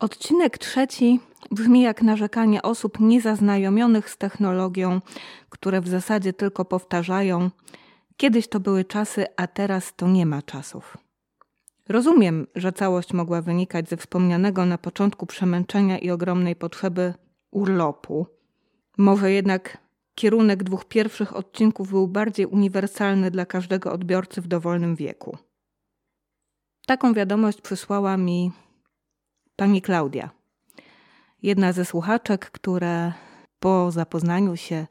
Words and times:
Odcinek 0.00 0.58
trzeci 0.58 1.20
brzmi 1.50 1.82
jak 1.82 2.02
narzekanie 2.02 2.62
osób 2.62 3.00
niezaznajomionych 3.00 4.10
z 4.10 4.16
technologią, 4.16 5.00
które 5.48 5.80
w 5.80 5.88
zasadzie 5.88 6.32
tylko 6.32 6.64
powtarzają: 6.64 7.50
Kiedyś 8.16 8.48
to 8.48 8.60
były 8.60 8.84
czasy, 8.84 9.26
a 9.36 9.46
teraz 9.46 9.96
to 9.96 10.08
nie 10.08 10.26
ma 10.26 10.42
czasów. 10.42 10.96
Rozumiem, 11.88 12.46
że 12.54 12.72
całość 12.72 13.12
mogła 13.12 13.42
wynikać 13.42 13.88
ze 13.88 13.96
wspomnianego 13.96 14.66
na 14.66 14.78
początku 14.78 15.26
przemęczenia 15.26 15.98
i 15.98 16.10
ogromnej 16.10 16.56
potrzeby 16.56 17.14
urlopu. 17.50 18.26
Może 18.98 19.32
jednak 19.32 19.78
kierunek 20.14 20.62
dwóch 20.64 20.84
pierwszych 20.84 21.36
odcinków 21.36 21.90
był 21.90 22.08
bardziej 22.08 22.46
uniwersalny 22.46 23.30
dla 23.30 23.46
każdego 23.46 23.92
odbiorcy 23.92 24.40
w 24.40 24.48
dowolnym 24.48 24.96
wieku. 24.96 25.38
Taką 26.86 27.14
wiadomość 27.14 27.60
przysłała 27.60 28.16
mi 28.16 28.52
pani 29.60 29.82
Klaudia. 29.82 30.30
Jedna 31.42 31.72
ze 31.72 31.84
słuchaczek, 31.84 32.50
które 32.50 33.12
po 33.58 33.90
zapoznaniu 33.90 34.56
się 34.56 34.86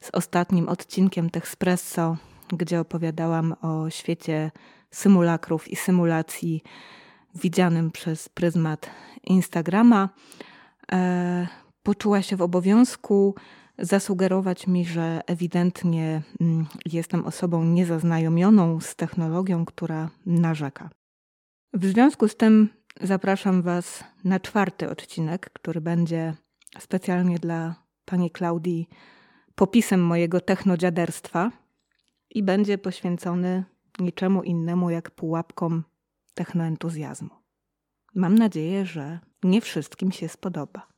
z 0.00 0.10
ostatnim 0.12 0.68
odcinkiem 0.68 1.30
Techspresso, 1.30 2.16
gdzie 2.48 2.80
opowiadałam 2.80 3.54
o 3.62 3.90
świecie 3.90 4.50
symulakrów 4.90 5.68
i 5.68 5.76
symulacji 5.76 6.62
widzianym 7.34 7.90
przez 7.90 8.28
pryzmat 8.28 8.90
Instagrama, 9.24 10.08
e, 10.92 11.48
poczuła 11.82 12.22
się 12.22 12.36
w 12.36 12.42
obowiązku 12.42 13.34
zasugerować 13.78 14.66
mi, 14.66 14.84
że 14.84 15.20
ewidentnie 15.26 16.22
mm, 16.40 16.66
jestem 16.86 17.26
osobą 17.26 17.64
niezaznajomioną 17.64 18.80
z 18.80 18.96
technologią, 18.96 19.64
która 19.64 20.10
narzeka. 20.26 20.90
W 21.72 21.84
związku 21.84 22.28
z 22.28 22.36
tym 22.36 22.68
zapraszam 23.00 23.62
Was 23.62 24.04
na 24.24 24.40
czwarty 24.40 24.90
odcinek, 24.90 25.50
który 25.52 25.80
będzie 25.80 26.34
specjalnie 26.78 27.38
dla 27.38 27.74
pani 28.04 28.30
Klaudii 28.30 28.88
popisem 29.54 30.00
mojego 30.00 30.40
technodziaderstwa 30.40 31.50
i 32.30 32.42
będzie 32.42 32.78
poświęcony 32.78 33.64
niczemu 33.98 34.42
innemu 34.42 34.90
jak 34.90 35.10
pułapkom 35.10 35.84
technoentuzjazmu. 36.34 37.30
Mam 38.14 38.34
nadzieję, 38.34 38.86
że 38.86 39.18
nie 39.42 39.60
wszystkim 39.60 40.12
się 40.12 40.28
spodoba. 40.28 40.93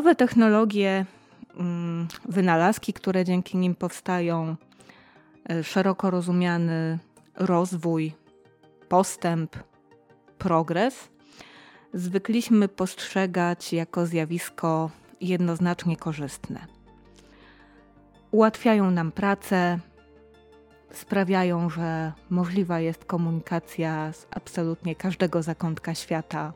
Nowe 0.00 0.14
technologie, 0.14 1.04
mm, 1.56 2.08
wynalazki, 2.28 2.92
które 2.92 3.24
dzięki 3.24 3.58
nim 3.58 3.74
powstają, 3.74 4.56
e, 5.50 5.64
szeroko 5.64 6.10
rozumiany 6.10 6.98
rozwój, 7.36 8.12
postęp, 8.88 9.56
progres, 10.38 11.08
zwykliśmy 11.94 12.68
postrzegać 12.68 13.72
jako 13.72 14.06
zjawisko 14.06 14.90
jednoznacznie 15.20 15.96
korzystne. 15.96 16.66
Ułatwiają 18.30 18.90
nam 18.90 19.12
pracę, 19.12 19.78
sprawiają, 20.92 21.70
że 21.70 22.12
możliwa 22.30 22.80
jest 22.80 23.04
komunikacja 23.04 24.12
z 24.12 24.26
absolutnie 24.30 24.94
każdego 24.94 25.42
zakątka 25.42 25.94
świata 25.94 26.52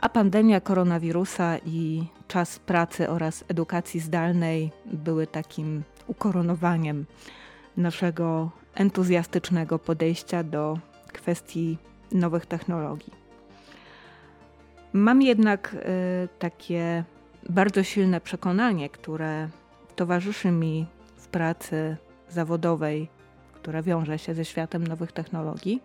a 0.00 0.08
pandemia 0.08 0.60
koronawirusa 0.60 1.58
i 1.66 2.04
czas 2.28 2.58
pracy 2.58 3.08
oraz 3.08 3.44
edukacji 3.48 4.00
zdalnej 4.00 4.70
były 4.86 5.26
takim 5.26 5.82
ukoronowaniem 6.06 7.06
naszego 7.76 8.50
entuzjastycznego 8.74 9.78
podejścia 9.78 10.42
do 10.42 10.78
kwestii 11.12 11.78
nowych 12.12 12.46
technologii. 12.46 13.12
Mam 14.92 15.22
jednak 15.22 15.74
y, 15.74 16.28
takie 16.38 17.04
bardzo 17.48 17.82
silne 17.82 18.20
przekonanie, 18.20 18.88
które 18.88 19.48
towarzyszy 19.96 20.50
mi 20.50 20.86
w 21.16 21.28
pracy 21.28 21.96
zawodowej, 22.28 23.08
która 23.52 23.82
wiąże 23.82 24.18
się 24.18 24.34
ze 24.34 24.44
światem 24.44 24.86
nowych 24.86 25.12
technologii, 25.12 25.82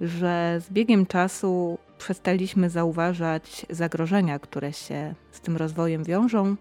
że 0.00 0.60
z 0.60 0.70
biegiem 0.70 1.06
czasu 1.06 1.78
przestaliśmy 2.00 2.70
zauważać 2.70 3.66
zagrożenia, 3.70 4.38
które 4.38 4.72
się 4.72 5.14
z 5.30 5.40
tym 5.40 5.56
rozwojem 5.56 6.04
wiążą 6.04 6.56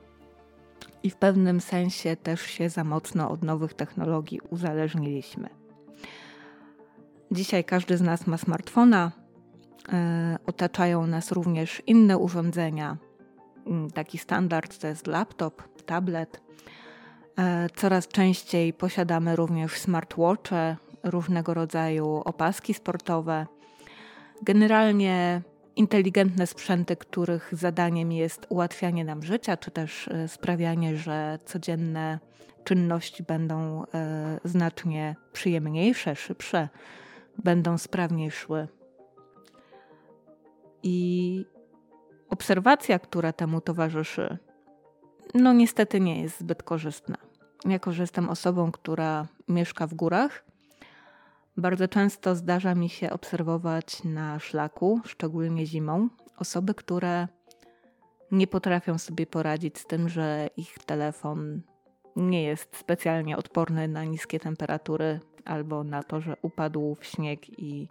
i 1.04 1.10
w 1.10 1.16
pewnym 1.16 1.62
sensie 1.62 2.16
też 2.16 2.42
się 2.42 2.70
za 2.70 2.84
mocno 2.84 3.32
od 3.32 3.44
nowych 3.44 3.74
technologii 3.74 4.40
uzależniliśmy. 4.50 5.50
Dzisiaj 7.32 7.64
każdy 7.64 7.98
z 7.98 8.02
nas 8.02 8.28
ma 8.28 8.38
smartfona, 8.38 9.12
e, 9.94 10.38
otaczają 10.46 11.08
nas 11.08 11.32
również 11.32 11.82
inne 11.88 12.18
urządzenia. 12.18 12.98
Mm, 13.68 13.92
taki 13.92 14.18
standard 14.18 14.78
to 14.78 14.88
jest 14.88 15.08
laptop, 15.08 15.84
tablet. 15.86 16.42
E, 17.38 17.70
coraz 17.76 18.08
częściej 18.08 18.74
posiadamy 18.74 19.36
również 19.36 19.80
smartwatche, 19.80 20.78
różnego 21.04 21.54
rodzaju 21.54 22.22
opaski 22.26 22.74
sportowe. 22.74 23.48
Generalnie 24.42 25.42
inteligentne 25.76 26.48
sprzęty, 26.48 26.96
których 26.96 27.50
zadaniem 27.52 28.12
jest 28.12 28.46
ułatwianie 28.50 29.06
nam 29.06 29.24
życia, 29.24 29.58
czy 29.58 29.72
też 29.72 30.08
e, 30.08 30.28
sprawianie, 30.28 30.96
że 30.96 31.40
codzienne 31.46 32.20
czynności 32.64 33.24
będą 33.24 33.84
e, 33.94 34.40
znacznie 34.44 35.16
przyjemniejsze, 35.34 36.16
szybsze, 36.16 36.70
będą 37.44 37.78
sprawniej 37.78 38.32
szły. 38.32 38.68
I 40.84 41.46
obserwacja, 42.30 43.00
która 43.00 43.34
temu 43.34 43.62
towarzyszy, 43.62 44.38
no 45.34 45.54
niestety 45.54 46.00
nie 46.00 46.22
jest 46.22 46.40
zbyt 46.40 46.64
korzystna. 46.64 47.18
Ja 47.66 47.80
korzystam 47.80 48.30
osobą, 48.30 48.72
która 48.72 49.28
mieszka 49.48 49.88
w 49.88 49.94
górach 49.94 50.49
bardzo 51.60 51.88
często 51.88 52.36
zdarza 52.36 52.76
mi 52.76 52.90
się 52.90 53.10
obserwować 53.10 54.04
na 54.04 54.40
szlaku, 54.40 55.02
szczególnie 55.06 55.66
zimą, 55.66 56.10
osoby, 56.38 56.74
które 56.74 57.28
nie 58.32 58.48
potrafią 58.48 58.98
sobie 58.98 59.28
poradzić 59.28 59.78
z 59.78 59.86
tym, 59.86 60.10
że 60.10 60.50
ich 60.58 60.80
telefon 60.86 61.62
nie 62.16 62.44
jest 62.44 62.78
specjalnie 62.78 63.38
odporny 63.38 63.88
na 63.88 64.04
niskie 64.04 64.40
temperatury 64.40 65.20
albo 65.46 65.84
na 65.84 66.04
to, 66.04 66.22
że 66.22 66.36
upadł 66.42 66.96
w 66.96 67.06
śnieg 67.06 67.60
i 67.60 67.88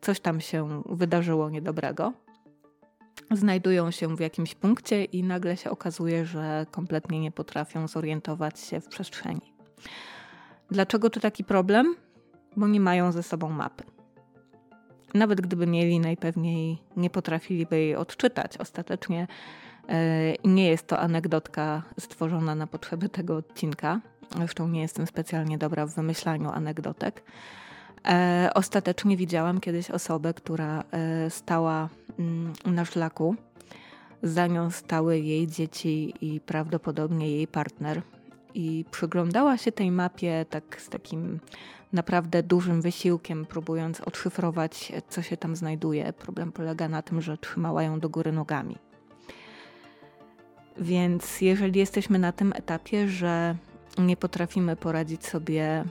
coś 0.00 0.20
tam 0.20 0.40
się 0.40 0.82
wydarzyło 0.86 1.50
niedobrego. 1.50 2.12
Znajdują 3.30 3.90
się 3.90 4.16
w 4.16 4.20
jakimś 4.20 4.54
punkcie 4.54 5.04
i 5.04 5.22
nagle 5.22 5.56
się 5.56 5.70
okazuje, 5.70 6.26
że 6.26 6.66
kompletnie 6.70 7.20
nie 7.20 7.32
potrafią 7.32 7.88
zorientować 7.88 8.60
się 8.60 8.80
w 8.80 8.88
przestrzeni. 8.88 9.54
Dlaczego 10.70 11.10
to 11.10 11.20
taki 11.20 11.44
problem? 11.44 11.96
Bo 12.56 12.68
nie 12.68 12.80
mają 12.80 13.12
ze 13.12 13.22
sobą 13.22 13.50
mapy. 13.50 13.84
Nawet 15.14 15.40
gdyby 15.40 15.66
mieli, 15.66 16.00
najpewniej 16.00 16.78
nie 16.96 17.10
potrafiliby 17.10 17.78
jej 17.78 17.96
odczytać. 17.96 18.56
Ostatecznie 18.58 19.26
e, 19.88 20.34
nie 20.44 20.68
jest 20.68 20.86
to 20.86 20.98
anegdotka 20.98 21.82
stworzona 22.00 22.54
na 22.54 22.66
potrzeby 22.66 23.08
tego 23.08 23.36
odcinka. 23.36 24.00
Zresztą 24.36 24.68
nie 24.68 24.80
jestem 24.80 25.06
specjalnie 25.06 25.58
dobra 25.58 25.86
w 25.86 25.94
wymyślaniu 25.94 26.50
anegdotek. 26.50 27.22
E, 28.08 28.50
ostatecznie 28.54 29.16
widziałam 29.16 29.60
kiedyś 29.60 29.90
osobę, 29.90 30.34
która 30.34 30.84
e, 30.90 31.30
stała 31.30 31.88
mm, 32.18 32.52
na 32.66 32.84
szlaku. 32.84 33.36
Za 34.22 34.46
nią 34.46 34.70
stały 34.70 35.18
jej 35.18 35.46
dzieci 35.46 36.14
i 36.20 36.40
prawdopodobnie 36.40 37.30
jej 37.30 37.46
partner. 37.46 38.02
i 38.54 38.84
przyglądała 38.90 39.56
się 39.56 39.72
tej 39.72 39.90
mapie 39.90 40.46
tak 40.50 40.80
z 40.80 40.88
takim 40.88 41.40
naprawdę 41.94 42.42
dużym 42.42 42.82
wysiłkiem, 42.82 43.46
próbując 43.46 44.00
odszyfrować, 44.00 44.92
co 45.08 45.22
się 45.22 45.36
tam 45.36 45.56
znajduje. 45.56 46.12
Problem 46.12 46.52
polega 46.52 46.88
na 46.88 47.02
tym, 47.02 47.20
że 47.20 47.38
trzymała 47.38 47.82
ją 47.82 48.00
do 48.00 48.08
góry 48.08 48.32
nogami. 48.32 48.78
Więc 50.78 51.40
jeżeli 51.40 51.80
jesteśmy 51.80 52.18
na 52.18 52.32
tym 52.32 52.52
etapie, 52.56 53.08
że 53.08 53.56
nie 53.98 54.16
potrafimy 54.16 54.76
poradzić 54.76 55.26
sobie 55.26 55.84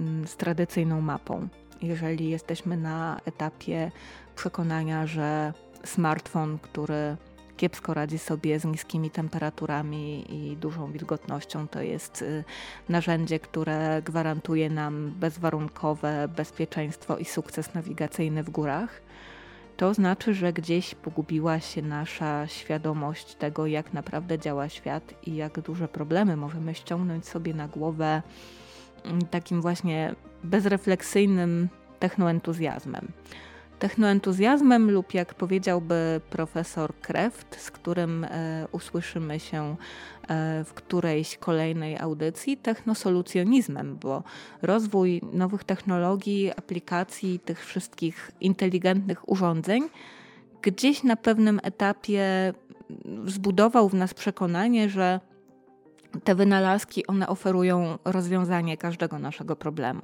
mm, 0.00 0.26
z 0.26 0.36
tradycyjną 0.36 1.00
mapą, 1.00 1.48
jeżeli 1.82 2.30
jesteśmy 2.30 2.76
na 2.76 3.20
etapie 3.24 3.90
przekonania, 4.36 5.06
że 5.06 5.52
smartfon, 5.84 6.58
który 6.58 7.16
kiepsko 7.58 7.94
radzi 7.94 8.18
sobie 8.18 8.60
z 8.60 8.64
niskimi 8.64 9.10
temperaturami 9.10 10.24
i 10.34 10.56
dużą 10.56 10.92
wilgotnością. 10.92 11.68
To 11.68 11.82
jest 11.82 12.22
y, 12.22 12.44
narzędzie, 12.88 13.40
które 13.40 14.02
gwarantuje 14.04 14.70
nam 14.70 15.12
bezwarunkowe 15.20 16.28
bezpieczeństwo 16.36 17.18
i 17.18 17.24
sukces 17.24 17.74
nawigacyjny 17.74 18.42
w 18.42 18.50
górach. 18.50 19.00
To 19.76 19.94
znaczy, 19.94 20.34
że 20.34 20.52
gdzieś 20.52 20.94
pogubiła 20.94 21.60
się 21.60 21.82
nasza 21.82 22.46
świadomość 22.46 23.34
tego, 23.34 23.66
jak 23.66 23.92
naprawdę 23.92 24.38
działa 24.38 24.68
świat 24.68 25.14
i 25.26 25.36
jak 25.36 25.60
duże 25.60 25.88
problemy 25.88 26.36
możemy 26.36 26.74
ściągnąć 26.74 27.26
sobie 27.26 27.54
na 27.54 27.68
głowę 27.68 28.22
mm, 29.04 29.22
takim 29.22 29.62
właśnie 29.62 30.14
bezrefleksyjnym 30.44 31.68
technoentuzjazmem 31.98 33.12
technoentuzjazmem 33.78 34.90
lub 34.90 35.14
jak 35.14 35.34
powiedziałby 35.34 36.20
profesor 36.30 36.94
Kreft, 37.00 37.60
z 37.60 37.70
którym 37.70 38.24
e, 38.24 38.66
usłyszymy 38.72 39.40
się 39.40 39.76
e, 40.28 40.64
w 40.64 40.74
którejś 40.74 41.36
kolejnej 41.36 41.98
audycji, 41.98 42.56
technosolucjonizmem, 42.56 43.96
bo 43.96 44.22
rozwój 44.62 45.20
nowych 45.32 45.64
technologii, 45.64 46.50
aplikacji, 46.56 47.40
tych 47.40 47.66
wszystkich 47.66 48.30
inteligentnych 48.40 49.28
urządzeń 49.28 49.88
gdzieś 50.62 51.02
na 51.02 51.16
pewnym 51.16 51.60
etapie 51.62 52.54
zbudował 53.24 53.88
w 53.88 53.94
nas 53.94 54.14
przekonanie, 54.14 54.88
że 54.88 55.20
te 56.24 56.34
wynalazki 56.34 57.06
one 57.06 57.28
oferują 57.28 57.98
rozwiązanie 58.04 58.76
każdego 58.76 59.18
naszego 59.18 59.56
problemu. 59.56 60.02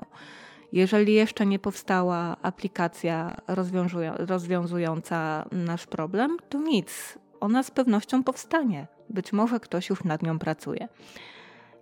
Jeżeli 0.75 1.15
jeszcze 1.15 1.47
nie 1.47 1.59
powstała 1.59 2.37
aplikacja 2.43 3.37
rozwiązująca 4.19 5.44
nasz 5.53 5.87
problem, 5.87 6.37
to 6.49 6.59
nic. 6.59 7.19
Ona 7.41 7.62
z 7.62 7.71
pewnością 7.71 8.25
powstanie. 8.25 8.87
Być 9.11 9.32
może 9.32 9.61
ktoś 9.61 9.88
już 9.88 10.05
nad 10.05 10.23
nią 10.23 10.38
pracuje. 10.38 10.88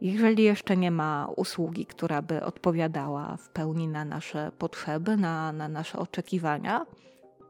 Jeżeli 0.01 0.45
jeszcze 0.45 0.77
nie 0.77 0.91
ma 0.91 1.29
usługi, 1.37 1.87
która 1.87 2.23
by 2.23 2.45
odpowiadała 2.45 3.37
w 3.37 3.49
pełni 3.49 3.89
na 3.89 4.05
nasze 4.05 4.53
potrzeby, 4.59 5.17
na, 5.17 5.53
na 5.53 5.69
nasze 5.69 5.99
oczekiwania, 5.99 6.87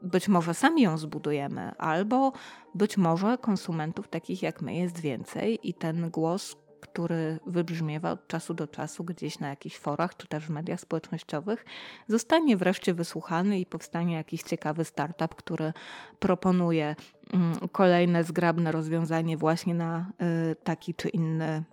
być 0.02 0.28
może 0.28 0.54
sami 0.54 0.82
ją 0.82 0.98
zbudujemy, 0.98 1.72
albo 1.78 2.32
być 2.74 2.96
może 2.96 3.38
konsumentów 3.38 4.08
takich 4.08 4.42
jak 4.42 4.62
my 4.62 4.74
jest 4.74 5.00
więcej 5.00 5.68
i 5.68 5.74
ten 5.74 6.10
głos 6.10 6.56
który 6.82 7.38
wybrzmiewa 7.46 8.10
od 8.10 8.28
czasu 8.28 8.54
do 8.54 8.68
czasu 8.68 9.04
gdzieś 9.04 9.38
na 9.38 9.48
jakichś 9.48 9.78
forach 9.78 10.16
czy 10.16 10.26
też 10.26 10.46
w 10.46 10.50
mediach 10.50 10.80
społecznościowych, 10.80 11.64
zostanie 12.08 12.56
wreszcie 12.56 12.94
wysłuchany 12.94 13.60
i 13.60 13.66
powstanie 13.66 14.14
jakiś 14.14 14.42
ciekawy 14.42 14.84
startup, 14.84 15.34
który 15.34 15.72
proponuje 16.18 16.96
mm, 17.32 17.68
kolejne 17.72 18.24
zgrabne 18.24 18.72
rozwiązanie 18.72 19.36
właśnie 19.36 19.74
na 19.74 20.12
y, 20.50 20.56
taki 20.56 20.94
czy 20.94 21.08
inny 21.08 21.64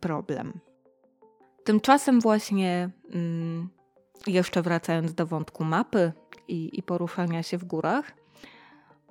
problem. 0.00 0.60
Tymczasem 1.64 2.20
właśnie 2.20 2.90
mm, 3.14 3.68
jeszcze 4.26 4.62
wracając 4.62 5.14
do 5.14 5.26
wątku 5.26 5.64
mapy 5.64 6.12
i, 6.48 6.78
i 6.78 6.82
poruszania 6.82 7.42
się 7.42 7.58
w 7.58 7.64
górach, 7.64 8.12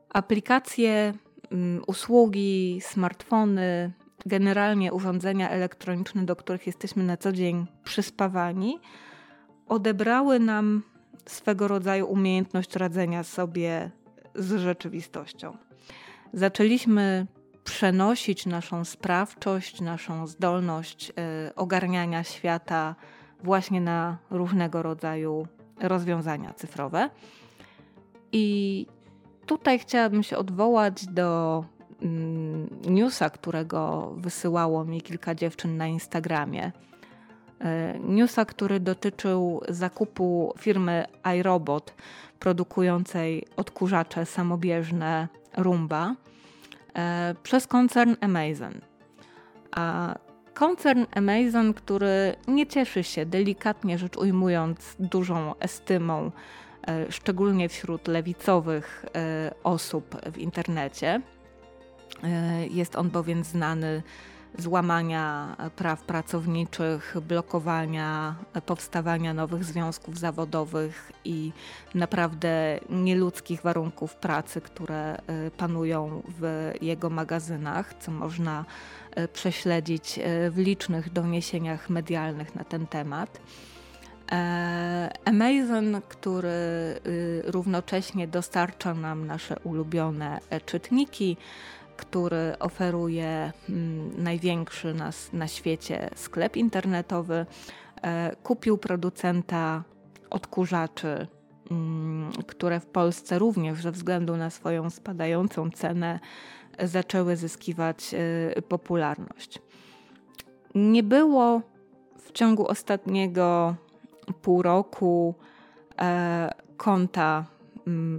aplikacje, 0.10 1.14
mm, 1.52 1.84
usługi, 1.88 2.80
smartfony, 2.82 3.94
generalnie 4.26 4.94
urządzenia 4.94 5.50
elektroniczne, 5.50 6.26
do 6.26 6.36
których 6.36 6.68
jesteśmy 6.68 7.04
na 7.04 7.18
co 7.18 7.32
dzień 7.32 7.66
przyspawani, 7.84 8.80
odebrały 9.68 10.40
nam 10.40 10.84
swego 11.26 11.68
rodzaju 11.68 12.08
umiejętność 12.08 12.76
radzenia 12.76 13.24
sobie 13.24 13.92
z 14.36 14.60
rzeczywistością. 14.60 15.58
Zaczęliśmy 16.34 17.28
przenosić 17.64 18.46
naszą 18.46 18.86
sprawczość, 18.86 19.82
naszą 19.82 20.28
zdolność 20.28 21.10
y, 21.10 21.56
ogarniania 21.56 22.24
świata 22.24 22.96
właśnie 23.44 23.82
na 23.82 24.18
różnego 24.30 24.84
rodzaju 24.84 25.48
rozwiązania 25.80 26.54
cyfrowe. 26.54 27.10
I 28.32 28.86
tutaj 29.46 29.80
chciałabym 29.80 30.24
się 30.24 30.38
odwołać 30.38 31.06
do 31.06 31.66
newsa, 32.88 33.30
którego 33.30 34.12
wysyłało 34.18 34.86
mi 34.86 35.02
kilka 35.02 35.36
dziewczyn 35.36 35.78
na 35.78 35.88
Instagramie. 35.88 36.72
E, 37.62 38.00
newsa, 38.00 38.46
który 38.46 38.80
dotyczył 38.80 39.62
zakupu 39.70 40.54
firmy 40.60 41.06
iRobot 41.38 41.94
produkującej 42.40 43.46
odkurzacze 43.56 44.26
samobieżne 44.26 45.28
Rumba 45.58 46.16
e, 46.96 47.36
przez 47.44 47.68
koncern 47.68 48.16
Amazon. 48.22 48.74
A 49.72 50.16
koncern 50.54 51.06
Amazon, 51.16 51.74
który 51.74 52.36
nie 52.48 52.68
cieszy 52.68 53.04
się, 53.04 53.26
delikatnie 53.26 53.98
rzecz 53.98 54.18
ujmując, 54.18 54.96
dużą 55.00 55.56
estymą, 55.60 56.32
e, 56.88 57.12
szczególnie 57.12 57.70
wśród 57.70 58.08
lewicowych 58.08 59.06
osób 59.64 60.16
w 60.32 60.38
internecie, 60.38 61.22
jest 62.70 62.96
on 62.96 63.10
bowiem 63.10 63.44
znany 63.44 64.04
z 64.58 64.68
łamania 64.68 65.56
praw 65.76 66.02
pracowniczych, 66.02 67.16
blokowania 67.28 68.36
powstawania 68.66 69.34
nowych 69.34 69.64
związków 69.64 70.20
zawodowych 70.20 71.12
i 71.26 71.52
naprawdę 71.96 72.80
nieludzkich 72.90 73.62
warunków 73.62 74.16
pracy, 74.16 74.62
które 74.62 75.16
e, 75.16 75.52
panują 75.52 76.24
w 76.40 76.72
jego 76.82 77.10
magazynach, 77.10 77.94
co 78.00 78.12
można 78.12 78.66
e, 79.12 79.28
prześledzić 79.28 80.20
w 80.52 80.58
licznych 80.58 81.14
doniesieniach 81.14 81.90
medialnych 81.90 82.56
na 82.56 82.64
ten 82.64 82.88
temat. 82.88 83.42
Amazon, 85.26 86.02
który 86.10 86.50
równocześnie 87.44 88.28
dostarcza 88.28 88.94
nam 88.94 89.28
nasze 89.28 89.60
ulubione 89.64 90.40
czytniki, 90.66 91.38
który 91.98 92.60
oferuje 92.60 93.52
mm, 93.70 94.24
największy 94.24 94.94
na, 94.94 95.10
na 95.34 95.48
świecie 95.48 96.10
sklep 96.16 96.58
internetowy, 96.58 97.46
e, 98.02 98.36
kupił 98.44 98.78
producenta 98.78 99.84
odkurzaczy, 100.30 101.28
mm, 101.72 102.32
które 102.48 102.80
w 102.80 102.86
Polsce 102.86 103.40
również 103.40 103.82
ze 103.82 103.92
względu 103.92 104.38
na 104.38 104.50
swoją 104.50 104.90
spadającą 104.90 105.72
cenę 105.72 106.20
zaczęły 106.84 107.36
zyskiwać 107.36 108.14
e, 108.14 108.62
popularność. 108.62 109.60
Nie 110.76 111.04
było 111.04 111.62
w 112.18 112.32
ciągu 112.32 112.68
ostatniego 112.68 113.76
pół 114.42 114.62
roku 114.62 115.36
e, 116.02 116.52
konta 116.78 117.46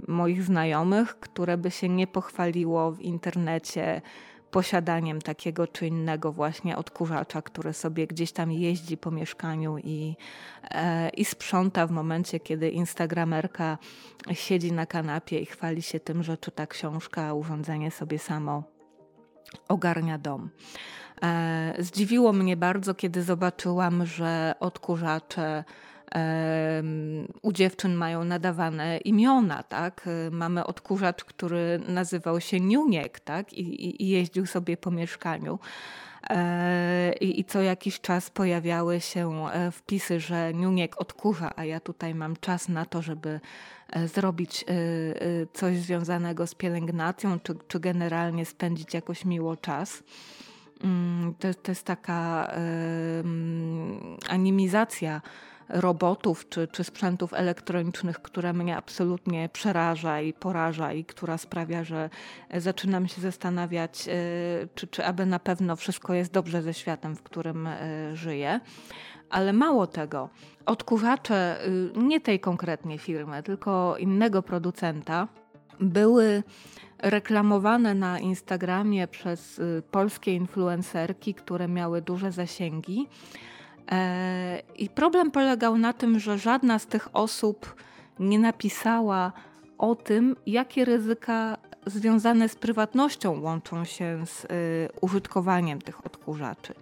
moich 0.08 0.42
znajomych, 0.42 1.20
które 1.20 1.58
by 1.58 1.70
się 1.70 1.88
nie 1.88 2.06
pochwaliło 2.06 2.92
w 2.92 3.00
internecie 3.00 4.02
posiadaniem 4.50 5.22
takiego 5.22 5.66
czy 5.66 5.86
innego 5.86 6.32
właśnie 6.32 6.76
odkurzacza, 6.76 7.42
który 7.42 7.72
sobie 7.72 8.06
gdzieś 8.06 8.32
tam 8.32 8.52
jeździ 8.52 8.96
po 8.96 9.10
mieszkaniu 9.10 9.78
i, 9.78 10.16
e, 10.70 11.08
i 11.08 11.24
sprząta 11.24 11.86
w 11.86 11.90
momencie, 11.90 12.40
kiedy 12.40 12.70
instagramerka 12.70 13.78
siedzi 14.32 14.72
na 14.72 14.86
kanapie 14.86 15.38
i 15.38 15.46
chwali 15.46 15.82
się 15.82 16.00
tym, 16.00 16.22
że 16.22 16.36
czyta 16.36 16.66
książkę, 16.66 17.26
a 17.26 17.34
urządzenie 17.34 17.90
sobie 17.90 18.18
samo 18.18 18.62
ogarnia 19.68 20.18
dom. 20.18 20.50
E, 21.22 21.74
zdziwiło 21.78 22.32
mnie 22.32 22.56
bardzo, 22.56 22.94
kiedy 22.94 23.22
zobaczyłam, 23.22 24.06
że 24.06 24.54
odkurzacze 24.60 25.64
u 27.42 27.52
dziewczyn 27.52 27.94
mają 27.94 28.24
nadawane 28.24 28.98
imiona, 28.98 29.62
tak? 29.62 30.08
Mamy 30.30 30.66
odkurzacz, 30.66 31.24
który 31.24 31.80
nazywał 31.88 32.40
się 32.40 32.60
Niuniek, 32.60 33.20
tak? 33.20 33.52
I, 33.52 34.02
i 34.02 34.08
jeździł 34.08 34.46
sobie 34.46 34.76
po 34.76 34.90
mieszkaniu. 34.90 35.58
E, 36.30 37.12
I, 37.20 37.40
I, 37.40 37.44
co 37.44 37.62
jakiś 37.62 38.00
czas 38.00 38.30
pojawiały 38.30 39.00
się 39.00 39.48
e, 39.52 39.70
wpisy, 39.70 40.20
że 40.20 40.54
Niuniek 40.54 41.00
odkurza, 41.00 41.52
a 41.56 41.64
ja 41.64 41.80
tutaj 41.80 42.14
mam 42.14 42.36
czas 42.36 42.68
na 42.68 42.84
to, 42.84 43.02
żeby 43.02 43.40
e, 43.90 44.08
zrobić 44.08 44.64
coś 45.52 45.78
związanego 45.78 46.46
z 46.46 46.54
pielęgnacją, 46.54 47.40
czy, 47.40 47.54
czy 47.68 47.80
generalnie 47.80 48.46
spędzić 48.46 48.94
jakoś 48.94 49.24
miło 49.24 49.56
czas. 49.56 50.02
Mm, 50.84 51.34
to, 51.38 51.54
to 51.54 51.70
jest 51.70 51.84
taka 51.84 52.52
animizacja 54.28 55.20
robotów 55.68 56.48
czy, 56.48 56.68
czy 56.68 56.84
sprzętów 56.84 57.34
elektronicznych, 57.34 58.22
która 58.22 58.52
mnie 58.52 58.76
absolutnie 58.76 59.48
przeraża 59.52 60.20
i 60.20 60.32
poraża 60.32 60.92
i 60.92 61.04
która 61.04 61.38
sprawia, 61.38 61.84
że 61.84 62.10
zaczynam 62.56 63.08
się 63.08 63.20
zastanawiać, 63.20 64.08
e, 64.08 64.12
czy, 64.74 64.86
czy 64.86 65.04
aby 65.04 65.26
na 65.26 65.38
pewno 65.38 65.76
wszystko 65.76 66.14
jest 66.14 66.32
dobrze 66.32 66.62
ze 66.62 66.74
światem, 66.74 67.16
w 67.16 67.22
którym 67.22 67.66
e, 67.66 68.16
żyję. 68.16 68.60
Ale 69.30 69.52
mało 69.52 69.86
tego, 69.86 70.28
odkurzacze 70.66 71.66
y, 71.66 71.98
nie 71.98 72.20
tej 72.20 72.40
konkretnie 72.40 72.98
firmy, 72.98 73.42
tylko 73.42 73.96
innego 73.98 74.42
producenta 74.42 75.28
były 75.80 76.42
reklamowane 76.98 77.94
na 77.94 78.18
Instagramie 78.18 79.08
przez 79.08 79.58
y, 79.58 79.82
polskie 79.90 80.34
influencerki, 80.34 81.34
które 81.34 81.68
miały 81.68 82.02
duże 82.02 82.32
zasięgi. 82.32 83.08
E, 83.90 84.62
I 84.76 84.88
problem 84.88 85.30
polegał 85.30 85.78
na 85.78 85.92
tym, 85.92 86.18
że 86.18 86.38
żadna 86.38 86.78
z 86.78 86.86
tych 86.86 87.08
osób 87.12 87.74
nie 88.18 88.38
napisała 88.38 89.32
o 89.78 89.94
tym, 89.94 90.36
jakie 90.46 90.84
ryzyka 90.84 91.56
związane 91.86 92.48
z 92.48 92.56
prywatnością 92.56 93.40
łączą 93.40 93.84
się 93.84 94.26
z 94.26 94.44
y, 94.44 94.48
użytkowaniem 95.00 95.82
tych 95.82 96.06
odkurzaczy. 96.06 96.74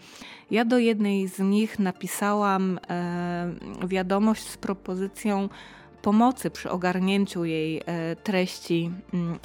Ja 0.51 0.65
do 0.65 0.79
jednej 0.79 1.29
z 1.29 1.39
nich 1.39 1.79
napisałam 1.79 2.79
y, 3.83 3.87
wiadomość 3.87 4.49
z 4.49 4.57
propozycją 4.57 5.49
pomocy 6.03 6.51
przy 6.51 6.71
ogarnięciu 6.71 7.45
jej 7.45 7.79
y, 7.79 7.83
treści 8.23 8.91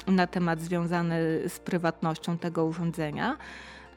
na 0.06 0.26
temat 0.26 0.60
związany 0.60 1.48
z 1.48 1.58
prywatnością 1.58 2.38
tego 2.38 2.64
urządzenia. 2.64 3.36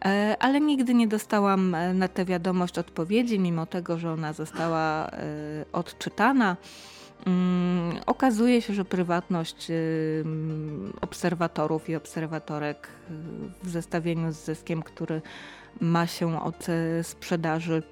E, 0.06 0.36
ale 0.40 0.62
nigdy 0.62 0.94
nie 0.94 1.08
dostałam 1.08 1.76
e, 1.76 1.94
na 1.94 2.08
tę 2.08 2.26
wiadomość 2.26 2.78
odpowiedzi, 2.78 3.40
mimo 3.40 3.66
tego, 3.66 3.98
że 3.98 4.12
ona 4.12 4.34
została 4.34 5.08
e, 5.08 5.66
odczytana. 5.74 6.58
Mm, 7.26 8.00
okazuje 8.06 8.62
się, 8.62 8.74
że 8.74 8.86
prywatność 8.86 9.72
obserwatorów 11.02 11.90
i 11.90 11.96
obserwatorek 11.96 12.88
w 13.64 13.70
zestawieniu 13.70 14.32
z 14.32 14.36
zyskiem, 14.36 14.84
który 14.84 15.22
ma 15.82 16.08
się 16.08 16.44
od 16.44 16.68
sprzedaży 17.04 17.84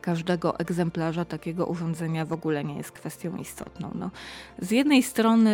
każdego 0.00 0.58
egzemplarza 0.58 1.24
takiego 1.24 1.66
urządzenia 1.66 2.24
w 2.24 2.32
ogóle 2.32 2.64
nie 2.64 2.76
jest 2.76 2.92
kwestią 2.92 3.36
istotną. 3.36 3.90
No, 3.94 4.10
z 4.58 4.70
jednej 4.70 5.02
strony 5.02 5.50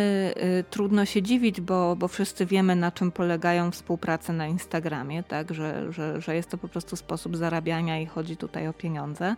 y, 0.59 0.63
trudno 0.69 1.05
się 1.05 1.21
dziwić, 1.21 1.61
bo, 1.61 1.95
bo 1.95 2.07
wszyscy 2.07 2.45
wiemy, 2.45 2.75
na 2.75 2.91
czym 2.91 3.11
polegają 3.11 3.71
współprace 3.71 4.33
na 4.33 4.47
Instagramie, 4.47 5.23
tak? 5.23 5.53
że, 5.53 5.93
że, 5.93 6.21
że 6.21 6.35
jest 6.35 6.49
to 6.49 6.57
po 6.57 6.67
prostu 6.67 6.95
sposób 6.95 7.37
zarabiania 7.37 7.99
i 7.99 8.05
chodzi 8.05 8.37
tutaj 8.37 8.67
o 8.67 8.73
pieniądze. 8.73 9.35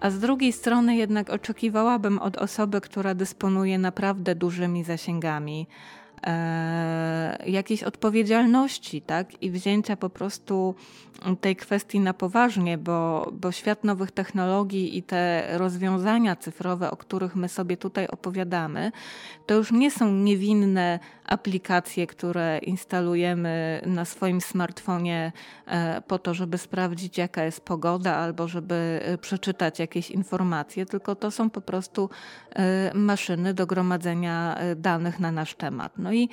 A 0.00 0.10
z 0.10 0.18
drugiej 0.18 0.52
strony 0.52 0.96
jednak 0.96 1.30
oczekiwałabym 1.30 2.18
od 2.18 2.36
osoby, 2.36 2.80
która 2.80 3.14
dysponuje 3.14 3.78
naprawdę 3.78 4.34
dużymi 4.34 4.84
zasięgami, 4.84 5.66
e, 6.26 7.44
jakiejś 7.46 7.82
odpowiedzialności, 7.82 9.02
tak? 9.02 9.42
I 9.42 9.50
wzięcia 9.50 9.96
po 9.96 10.10
prostu 10.10 10.74
tej 11.40 11.56
kwestii 11.56 12.00
na 12.00 12.14
poważnie, 12.14 12.78
bo, 12.78 13.30
bo 13.32 13.52
świat 13.52 13.84
nowych 13.84 14.10
technologii 14.10 14.98
i 14.98 15.02
te 15.02 15.48
rozwiązania 15.58 16.36
cyfrowe, 16.36 16.90
o 16.90 16.96
których 16.96 17.36
my 17.36 17.48
sobie 17.48 17.76
tutaj 17.76 18.06
opowiadamy, 18.06 18.92
to 19.46 19.54
już 19.54 19.72
nie 19.72 19.90
są 19.90 20.12
niewinne 20.12 20.98
aplikacje, 21.28 22.06
które 22.06 22.58
instalujemy 22.58 23.82
na 23.86 24.04
swoim 24.04 24.40
smartfonie 24.40 25.32
e, 25.66 26.00
po 26.00 26.18
to, 26.18 26.34
żeby 26.34 26.58
sprawdzić, 26.58 27.18
jaka 27.18 27.44
jest 27.44 27.60
pogoda, 27.60 28.16
albo 28.16 28.48
żeby 28.48 29.00
e, 29.04 29.18
przeczytać 29.18 29.78
jakieś 29.78 30.10
informacje, 30.10 30.86
tylko 30.86 31.14
to 31.14 31.30
są 31.30 31.50
po 31.50 31.60
prostu 31.60 32.10
e, 32.50 32.94
maszyny 32.94 33.54
do 33.54 33.66
gromadzenia 33.66 34.58
danych 34.76 35.20
na 35.20 35.32
nasz 35.32 35.54
temat. 35.54 35.92
No 35.98 36.12
i 36.12 36.28